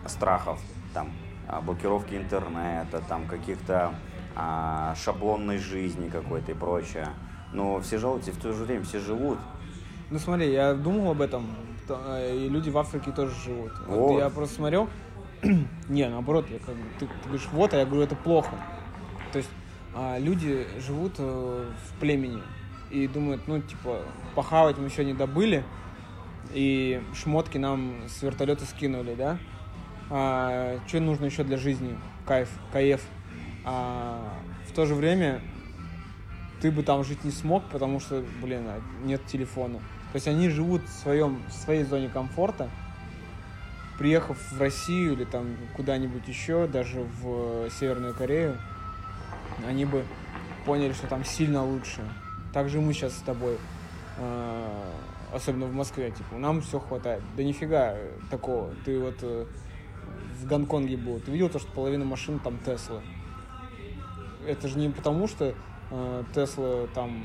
страхов, 0.07 0.59
там, 0.93 1.11
а, 1.47 1.61
блокировки 1.61 2.15
интернета, 2.15 3.01
там, 3.07 3.27
каких-то 3.27 3.93
а, 4.35 4.95
шаблонной 4.95 5.57
жизни 5.57 6.09
какой-то 6.09 6.51
и 6.51 6.55
прочее. 6.55 7.07
Но 7.53 7.79
все 7.81 7.97
жалуются, 7.97 8.31
и 8.31 8.33
в 8.33 8.37
то 8.37 8.53
же 8.53 8.63
время 8.63 8.83
все 8.83 8.99
живут. 8.99 9.37
Ну 10.09 10.19
смотри, 10.19 10.51
я 10.51 10.73
думал 10.73 11.11
об 11.11 11.21
этом, 11.21 11.47
то- 11.87 11.99
э, 12.07 12.37
и 12.45 12.49
люди 12.49 12.69
в 12.69 12.77
Африке 12.77 13.11
тоже 13.11 13.33
живут. 13.43 13.71
Вот 13.87 13.97
Вот. 14.11 14.19
я 14.19 14.29
просто 14.29 14.55
смотрел, 14.55 14.89
не, 15.89 16.07
наоборот, 16.07 16.45
я 16.49 16.59
как 16.59 16.75
бы, 16.75 16.83
ты, 16.99 17.07
ты 17.07 17.13
говоришь, 17.25 17.47
вот, 17.51 17.73
а 17.73 17.77
я 17.77 17.85
говорю, 17.85 18.03
это 18.03 18.15
плохо. 18.15 18.55
То 19.31 19.37
есть 19.39 19.49
а, 19.93 20.17
люди 20.17 20.65
живут 20.79 21.15
э, 21.17 21.65
в 21.87 21.99
племени 21.99 22.41
и 22.89 23.07
думают, 23.07 23.47
ну, 23.47 23.61
типа, 23.61 23.99
похавать 24.35 24.77
мы 24.77 24.89
сегодня 24.89 25.15
добыли, 25.15 25.63
и 26.53 27.01
шмотки 27.13 27.57
нам 27.57 28.07
с 28.07 28.21
вертолета 28.21 28.65
скинули, 28.65 29.15
да? 29.15 29.37
А, 30.13 30.77
что 30.87 30.99
нужно 30.99 31.25
еще 31.25 31.45
для 31.45 31.57
жизни? 31.57 31.97
Кайф, 32.25 32.49
кайф. 32.73 33.01
А, 33.63 34.33
в 34.67 34.73
то 34.73 34.85
же 34.85 34.93
время 34.93 35.41
ты 36.61 36.69
бы 36.69 36.83
там 36.83 37.05
жить 37.05 37.23
не 37.23 37.31
смог, 37.31 37.63
потому 37.69 38.01
что, 38.01 38.21
блин, 38.41 38.63
а, 38.67 38.81
нет 39.05 39.25
телефона. 39.25 39.79
То 40.11 40.15
есть 40.15 40.27
они 40.27 40.49
живут 40.49 40.83
в, 40.83 40.89
своем, 40.89 41.41
в 41.47 41.53
своей 41.53 41.85
зоне 41.85 42.09
комфорта, 42.09 42.69
приехав 43.97 44.37
в 44.51 44.59
Россию 44.59 45.13
или 45.13 45.23
там 45.23 45.55
куда-нибудь 45.77 46.27
еще, 46.27 46.67
даже 46.67 47.05
в 47.21 47.69
Северную 47.69 48.13
Корею, 48.13 48.57
они 49.65 49.85
бы 49.85 50.03
поняли, 50.65 50.91
что 50.91 51.07
там 51.07 51.23
сильно 51.23 51.63
лучше. 51.63 52.01
Так 52.51 52.67
же 52.67 52.81
мы 52.81 52.91
сейчас 52.91 53.13
с 53.13 53.21
тобой, 53.21 53.57
э, 54.17 54.91
особенно 55.31 55.67
в 55.67 55.73
Москве, 55.73 56.11
типа, 56.11 56.35
нам 56.35 56.59
все 56.59 56.79
хватает. 56.79 57.23
Да 57.37 57.43
нифига 57.43 57.95
такого. 58.29 58.73
Ты 58.83 58.99
вот 58.99 59.15
э, 59.21 59.45
в 60.41 60.47
Гонконге 60.47 60.97
был, 60.97 61.19
ты 61.19 61.31
видел 61.31 61.49
то, 61.49 61.59
что 61.59 61.71
половина 61.71 62.03
машин 62.03 62.39
там 62.39 62.57
Теслы? 62.59 63.01
Это 64.47 64.67
же 64.67 64.77
не 64.77 64.89
потому, 64.89 65.27
что 65.27 65.53
э, 65.91 66.23
Тесла 66.33 66.87
там 66.95 67.23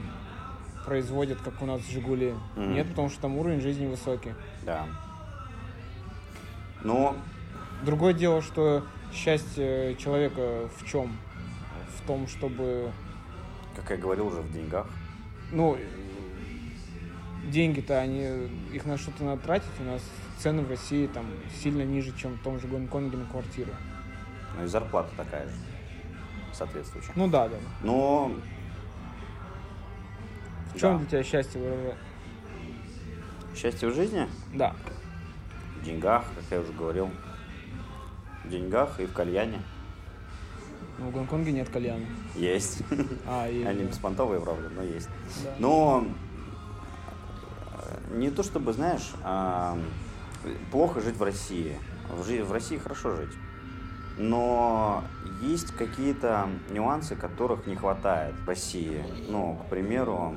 производят, 0.84 1.40
как 1.40 1.62
у 1.62 1.66
нас 1.66 1.80
Жигули. 1.88 2.34
Мгм. 2.56 2.74
Нет, 2.74 2.88
потому 2.88 3.08
что 3.08 3.22
там 3.22 3.38
уровень 3.38 3.60
жизни 3.60 3.86
высокий. 3.86 4.34
Да. 4.64 4.86
Ну, 6.84 7.16
Другое 7.84 8.12
дело, 8.14 8.42
что 8.42 8.84
счастье 9.12 9.96
человека 9.96 10.68
в 10.76 10.86
чем? 10.86 11.16
В 11.98 12.06
том, 12.06 12.26
чтобы, 12.28 12.90
как 13.74 13.90
я 13.90 13.96
говорил 13.96 14.28
уже, 14.28 14.40
в 14.40 14.52
деньгах. 14.52 14.86
ну, 15.52 15.76
деньги-то 17.44 17.98
они, 17.98 18.48
их 18.72 18.84
на 18.86 18.98
что-то 18.98 19.24
надо 19.24 19.42
тратить, 19.42 19.68
у 19.80 19.84
нас 19.84 20.02
цены 20.38 20.62
в 20.62 20.70
России 20.70 21.06
там 21.06 21.26
сильно 21.62 21.82
ниже, 21.82 22.16
чем 22.16 22.34
в 22.34 22.42
том 22.42 22.60
же 22.60 22.66
Гонконге 22.66 23.16
на 23.16 23.26
квартиру. 23.26 23.72
Ну 24.56 24.64
и 24.64 24.66
зарплата 24.66 25.10
такая 25.16 25.46
же, 25.46 25.54
соответствующая. 26.52 27.12
Ну 27.16 27.28
да, 27.28 27.48
да. 27.48 27.56
Но... 27.82 28.32
В 30.74 30.78
чем 30.78 30.92
да. 30.92 30.98
для 30.98 31.06
тебя 31.06 31.22
счастье 31.22 31.60
выражает? 31.60 31.96
Счастье 33.54 33.88
в 33.88 33.94
жизни? 33.94 34.28
Да. 34.54 34.74
В 35.80 35.84
деньгах, 35.84 36.24
как 36.34 36.44
я 36.50 36.60
уже 36.60 36.72
говорил. 36.72 37.10
В 38.44 38.48
деньгах 38.50 39.00
и 39.00 39.06
в 39.06 39.12
кальяне. 39.12 39.62
Ну, 40.98 41.08
в 41.08 41.12
Гонконге 41.12 41.52
нет 41.52 41.68
кальяна. 41.68 42.06
Есть. 42.34 42.82
А, 43.26 43.48
и... 43.48 43.64
Они 43.64 43.84
беспонтовые, 43.84 44.40
правда, 44.40 44.70
но 44.70 44.82
есть. 44.82 45.08
Да. 45.44 45.54
Но 45.58 46.06
э, 47.72 48.16
не 48.16 48.30
то 48.30 48.42
чтобы, 48.42 48.72
знаешь, 48.72 49.12
а, 49.22 49.78
плохо 50.70 51.00
жить 51.00 51.16
в 51.16 51.22
России. 51.22 51.76
В, 52.08 52.44
в 52.44 52.52
России 52.52 52.78
хорошо 52.78 53.16
жить. 53.16 53.32
Но 54.18 55.04
есть 55.42 55.72
какие-то 55.72 56.48
нюансы, 56.70 57.16
которых 57.16 57.66
не 57.66 57.76
хватает 57.76 58.34
в 58.36 58.48
России. 58.48 59.04
Ну, 59.28 59.58
к 59.66 59.68
примеру, 59.68 60.34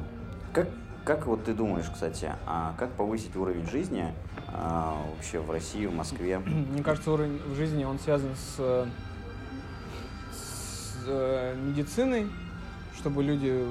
как, 0.54 0.68
как 1.06 1.26
вот 1.28 1.46
ты 1.46 1.54
думаешь, 1.54 1.90
кстати, 1.92 2.32
а 2.46 2.76
как 2.78 2.92
повысить 2.92 3.36
уровень 3.36 3.68
жизни 3.70 4.14
а, 4.48 5.02
вообще 5.16 5.40
в 5.40 5.50
России, 5.50 5.86
в 5.86 5.94
Москве? 5.94 6.40
Мне 6.40 6.84
кажется, 6.84 7.12
уровень 7.12 7.40
в 7.46 7.56
жизни, 7.56 7.86
он 7.86 8.00
связан 8.00 8.36
с, 8.36 8.88
с, 10.34 11.04
э, 11.08 11.56
медициной, 11.56 12.28
чтобы 12.98 13.24
люди, 13.24 13.66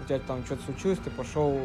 у 0.00 0.04
тебя 0.04 0.18
там 0.18 0.44
что-то 0.44 0.64
случилось, 0.64 0.98
ты 0.98 1.10
пошел, 1.10 1.60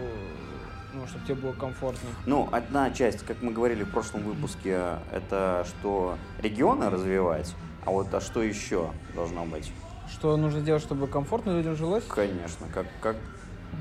ну, 0.94 1.08
чтобы 1.08 1.26
тебе 1.26 1.36
было 1.36 1.54
комфортно. 1.54 2.10
Ну, 2.26 2.48
одна 2.52 2.92
часть, 2.92 3.26
как 3.26 3.42
мы 3.42 3.52
говорили 3.52 3.84
в 3.84 3.90
прошлом 3.92 4.24
выпуске, 4.24 4.98
это 5.12 5.66
что 5.68 6.18
регионы 6.40 6.90
развивать, 6.90 7.54
а 7.86 7.92
вот 7.92 8.14
а 8.14 8.22
что 8.22 8.42
еще 8.44 8.92
должно 9.16 9.46
быть? 9.46 9.72
Что 10.10 10.38
нужно 10.38 10.62
делать, 10.62 10.84
чтобы 10.84 11.08
комфортно 11.08 11.52
людям 11.52 11.76
жилось? 11.76 12.04
Конечно, 12.06 12.68
как, 12.74 12.86
как, 13.02 13.16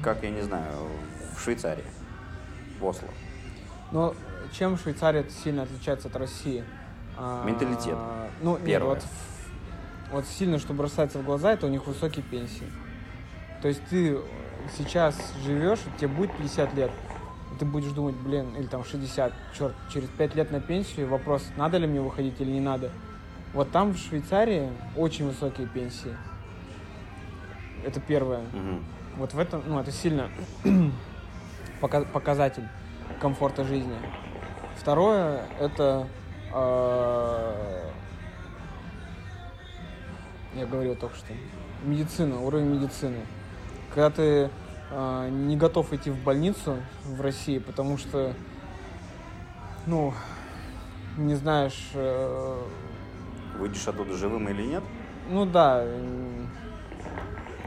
как 0.02 0.22
я 0.22 0.30
не 0.30 0.42
знаю, 0.42 0.72
в 1.36 1.40
Швейцарии, 1.42 1.84
в 2.80 2.84
Осло. 2.84 3.08
Но 3.90 4.14
чем 4.52 4.78
Швейцария 4.78 5.26
сильно 5.44 5.62
отличается 5.64 6.08
от 6.08 6.16
России? 6.16 6.64
А, 7.18 7.44
Менталитет. 7.46 7.96
Ну, 8.40 8.56
нет, 8.56 8.64
Первое. 8.64 8.94
вот, 8.94 9.02
в- 9.02 10.12
вот 10.12 10.26
сильно, 10.26 10.58
что 10.58 10.72
бросается 10.72 11.18
в 11.18 11.24
глаза, 11.24 11.52
это 11.52 11.66
у 11.66 11.68
них 11.68 11.86
высокие 11.86 12.24
пенсии. 12.24 12.66
То 13.60 13.68
есть 13.68 13.82
ты 13.90 14.18
сейчас 14.76 15.16
живешь, 15.44 15.80
тебе 15.98 16.08
будет 16.08 16.32
50 16.36 16.74
лет, 16.74 16.90
ты 17.58 17.64
будешь 17.64 17.92
думать, 17.92 18.14
блин, 18.16 18.54
или 18.56 18.66
там 18.66 18.84
60, 18.84 19.32
черт, 19.56 19.74
через 19.92 20.08
5 20.08 20.34
лет 20.34 20.50
на 20.50 20.60
пенсию, 20.60 21.08
вопрос, 21.08 21.44
надо 21.56 21.78
ли 21.78 21.86
мне 21.86 22.00
выходить 22.00 22.40
или 22.40 22.50
не 22.50 22.60
надо. 22.60 22.90
Вот 23.52 23.70
там 23.70 23.92
в 23.92 23.98
Швейцарии 23.98 24.70
очень 24.96 25.26
высокие 25.26 25.66
пенсии. 25.66 26.16
Это 27.84 28.00
первое. 28.00 28.42
Мгм. 28.52 28.84
Вот 29.16 29.34
в 29.34 29.38
этом, 29.38 29.62
ну, 29.66 29.78
это 29.78 29.92
сильно 29.92 30.30
пока- 31.80 32.04
показатель 32.04 32.66
комфорта 33.20 33.64
жизни. 33.64 33.94
Второе, 34.76 35.42
это 35.60 36.08
э, 36.52 37.90
я 40.54 40.66
говорил 40.66 40.96
только 40.96 41.14
что, 41.16 41.32
медицина, 41.84 42.40
уровень 42.40 42.66
медицины. 42.66 43.18
Когда 43.94 44.10
ты 44.10 44.50
э, 44.90 45.28
не 45.30 45.56
готов 45.56 45.92
идти 45.92 46.10
в 46.10 46.22
больницу 46.24 46.76
в 47.04 47.20
России, 47.20 47.58
потому 47.58 47.98
что, 47.98 48.32
ну, 49.86 50.14
не 51.16 51.34
знаешь, 51.34 51.90
э, 51.94 52.62
Выйдешь 53.58 53.86
оттуда 53.86 54.14
живым 54.14 54.48
или 54.48 54.62
нет? 54.62 54.82
ну 55.28 55.44
да. 55.46 55.84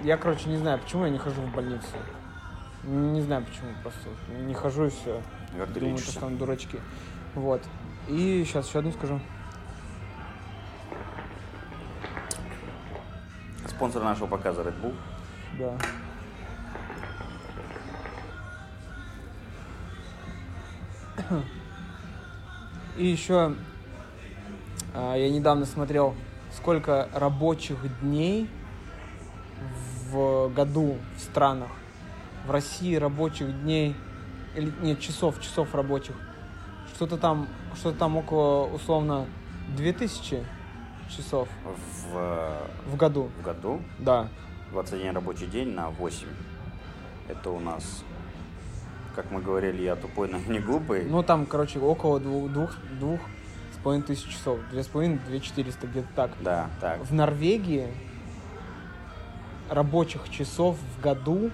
Я, 0.04 0.18
короче, 0.18 0.50
не 0.50 0.58
знаю, 0.58 0.80
почему 0.80 1.06
я 1.06 1.12
не 1.12 1.18
хожу 1.18 1.42
в 1.42 1.54
больницу. 1.54 1.88
Не 2.84 3.22
знаю 3.22 3.44
почему, 3.46 3.70
просто 3.82 4.10
не 4.42 4.54
хожу 4.54 4.86
и 4.86 4.90
все. 4.90 5.22
Как 5.58 5.70
ты 5.70 5.80
Думаю, 5.80 5.94
лечишься? 5.94 6.12
что 6.12 6.20
там 6.22 6.38
дурачки. 6.38 6.80
Вот. 7.34 7.62
И 8.08 8.44
сейчас 8.46 8.68
еще 8.68 8.80
одну 8.80 8.92
скажу. 8.92 9.20
Спонсор 13.68 14.04
нашего 14.04 14.28
показа 14.28 14.62
Red 14.62 14.80
Bull. 14.82 14.94
Да. 15.58 15.78
И 22.98 23.06
еще 23.06 23.56
а, 24.94 25.16
я 25.16 25.30
недавно 25.30 25.66
смотрел, 25.66 26.16
сколько 26.54 27.10
рабочих 27.14 27.78
дней 28.02 28.50
в 30.10 30.50
году 30.50 30.98
в 31.18 31.20
странах. 31.20 31.70
В 32.46 32.52
России 32.52 32.96
рабочих 32.96 33.62
дней, 33.64 33.96
или 34.56 34.72
нет, 34.82 35.00
часов, 35.00 35.42
часов 35.42 35.74
рабочих. 35.76 36.16
Что-то 36.96 37.18
там, 37.18 37.48
что-то 37.76 37.98
там 37.98 38.16
около, 38.16 38.68
условно, 38.68 39.26
2000 39.76 40.46
часов 41.10 41.50
В, 42.12 42.52
в 42.86 42.96
году. 42.96 43.30
в 43.40 43.44
году 43.44 43.82
Да. 44.00 44.30
21 44.72 45.16
рабочий 45.16 45.48
день 45.48 45.70
на 45.70 45.90
8. 45.90 46.28
Это 47.28 47.50
у 47.50 47.60
нас, 47.60 48.04
как 49.16 49.32
мы 49.32 49.42
говорили, 49.42 49.82
я 49.82 49.96
тупой, 49.96 50.28
но 50.28 50.38
не 50.48 50.60
глупый. 50.60 51.06
Ну, 51.06 51.24
там, 51.24 51.46
короче, 51.46 51.80
около 51.80 52.20
двух, 52.20 52.52
двух, 52.52 52.72
двух 53.00 53.20
с 53.74 53.82
половиной 53.82 54.06
тысяч 54.06 54.28
часов. 54.28 54.60
Две 54.70 54.84
с 54.84 54.88
половиной, 54.88 55.20
две 55.26 55.40
четыреста, 55.40 55.88
где-то 55.88 56.08
так. 56.16 56.32
Да, 56.42 56.70
так. 56.82 57.00
В 57.06 57.14
Норвегии 57.14 57.88
рабочих 59.70 60.30
часов 60.30 60.78
в 60.78 61.02
году 61.02 61.50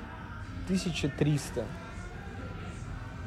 1300. 0.65 1.65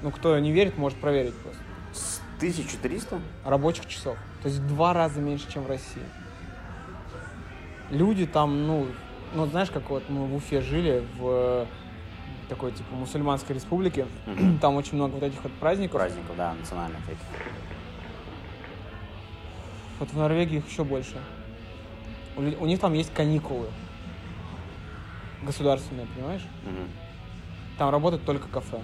Ну, 0.03 0.11
кто 0.11 0.39
не 0.39 0.53
верит, 0.53 0.77
может 0.77 0.99
проверить 0.99 1.35
просто. 1.37 1.63
С 1.93 2.21
1300? 2.39 3.21
Рабочих 3.45 3.87
часов. 3.87 4.19
То 4.43 4.49
есть 4.49 4.61
в 4.61 4.67
два 4.67 4.93
раза 4.93 5.21
меньше, 5.21 5.51
чем 5.51 5.63
в 5.63 5.69
России. 5.69 6.03
Люди 7.91 8.27
там, 8.27 8.67
ну, 8.67 8.87
ну, 9.35 9.47
знаешь, 9.47 9.71
как 9.71 9.89
вот 9.91 10.09
мы 10.09 10.27
в 10.27 10.35
Уфе 10.35 10.61
жили, 10.61 11.05
в 11.17 11.67
такой, 12.49 12.73
типа, 12.73 12.95
мусульманской 12.95 13.55
республике. 13.55 14.07
Мгм. 14.27 14.59
Там 14.61 14.77
очень 14.77 14.97
много 14.97 15.15
вот 15.15 15.23
этих 15.23 15.43
вот 15.43 15.53
праздников. 15.55 16.01
Праздников, 16.01 16.37
да, 16.37 16.55
национальных 16.55 17.01
таких. 17.05 17.23
Вот 20.01 20.11
в 20.11 20.17
Норвегии 20.17 20.59
их 20.59 20.69
еще 20.69 20.85
больше. 20.85 21.17
У, 22.37 22.41
у 22.41 22.67
них 22.67 22.81
там 22.81 22.95
есть 22.95 23.15
каникулы. 23.15 23.69
Государственные, 25.43 26.07
понимаешь? 26.07 26.43
Мгм. 26.65 26.89
Там 27.79 27.91
работает 27.91 28.25
только 28.25 28.49
кафе. 28.49 28.81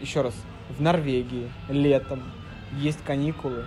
Еще 0.00 0.22
раз. 0.22 0.34
В 0.70 0.80
Норвегии 0.80 1.50
летом 1.68 2.22
есть 2.72 3.02
каникулы. 3.04 3.66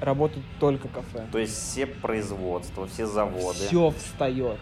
Работают 0.00 0.44
только 0.60 0.88
кафе. 0.88 1.26
То 1.32 1.38
есть 1.38 1.54
все 1.54 1.86
производства, 1.86 2.86
все 2.86 3.06
заводы. 3.06 3.58
Все 3.58 3.90
встает. 3.90 4.58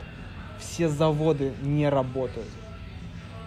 Все 0.59 0.89
заводы 0.89 1.53
не 1.63 1.89
работают. 1.89 2.47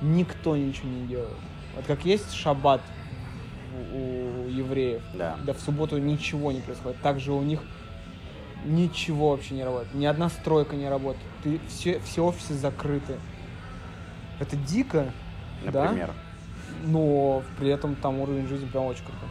Никто 0.01 0.55
ничего 0.55 0.89
не 0.89 1.07
делает. 1.07 1.33
Вот 1.75 1.85
как 1.85 2.05
есть 2.05 2.33
шаббат 2.33 2.81
у, 3.93 3.97
у 4.45 4.47
евреев, 4.49 5.01
Да. 5.13 5.37
да 5.43 5.53
в 5.53 5.59
субботу 5.59 5.97
ничего 5.97 6.51
не 6.51 6.61
происходит. 6.61 6.99
Также 7.01 7.31
у 7.31 7.41
них 7.41 7.61
ничего 8.65 9.31
вообще 9.31 9.53
не 9.55 9.63
работает. 9.63 9.93
Ни 9.93 10.05
одна 10.05 10.29
стройка 10.29 10.75
не 10.75 10.89
работает. 10.89 11.25
Ты, 11.43 11.59
все, 11.67 11.99
все 11.99 12.23
офисы 12.25 12.53
закрыты. 12.53 13.15
Это 14.39 14.55
дико, 14.55 15.11
Например. 15.63 16.07
да? 16.07 16.13
Но 16.85 17.43
при 17.57 17.69
этом 17.69 17.95
там 17.95 18.19
уровень 18.19 18.47
жизни 18.47 18.67
прям 18.67 18.85
очень 18.85 19.03
крутой. 19.03 19.29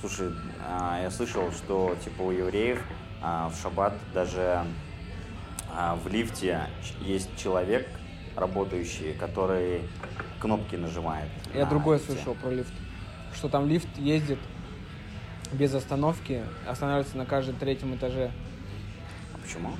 Слушай, 0.00 0.30
а, 0.64 1.00
я 1.02 1.10
слышал, 1.10 1.50
что 1.52 1.96
типа 2.04 2.22
у 2.22 2.30
евреев 2.30 2.80
а, 3.22 3.48
в 3.48 3.60
шаббат 3.60 3.94
даже 4.14 4.64
а, 5.72 5.96
в 5.96 6.06
лифте 6.08 6.60
есть 7.00 7.30
человек, 7.36 7.88
работающий, 8.36 9.14
который 9.14 9.82
кнопки 10.40 10.76
нажимает. 10.76 11.28
Я 11.54 11.64
на 11.64 11.70
другое 11.70 11.98
лифте. 11.98 12.12
слышал 12.12 12.34
про 12.34 12.50
лифт. 12.50 12.72
Что 13.34 13.48
там 13.48 13.66
лифт 13.66 13.88
ездит 13.98 14.38
без 15.52 15.74
остановки, 15.74 16.42
останавливается 16.66 17.16
на 17.16 17.26
каждом 17.26 17.56
третьем 17.56 17.94
этаже. 17.94 18.30
А 19.34 19.38
Почему? 19.38 19.72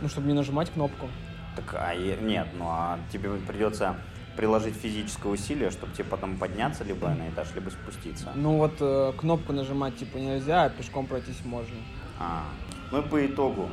Ну, 0.00 0.08
чтобы 0.08 0.26
не 0.26 0.32
нажимать 0.34 0.70
кнопку. 0.70 1.08
Так, 1.56 1.74
а 1.74 1.94
нет, 1.94 2.48
ну 2.58 2.66
а 2.66 2.98
тебе 3.12 3.30
придется 3.30 3.96
приложить 4.36 4.74
физическое 4.74 5.28
усилие, 5.28 5.70
чтобы 5.70 5.92
тебе 5.92 6.04
потом 6.04 6.36
подняться 6.36 6.82
либо 6.82 7.08
на 7.08 7.28
этаж, 7.28 7.48
либо 7.54 7.70
спуститься. 7.70 8.32
Ну 8.34 8.58
вот 8.58 8.74
э, 8.80 9.12
кнопку 9.16 9.52
нажимать 9.52 9.96
типа 9.96 10.16
нельзя, 10.16 10.64
а 10.64 10.70
пешком 10.70 11.06
пройтись 11.06 11.44
можно. 11.44 11.76
А, 12.18 12.44
ну 12.90 13.00
и 13.00 13.02
по 13.02 13.24
итогу. 13.24 13.70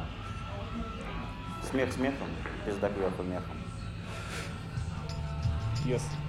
Смех 1.70 1.92
смехом, 1.92 2.28
пизда 2.66 2.90
кверху 2.90 3.24
мехом. 3.24 3.61
Matthias. 5.82 6.21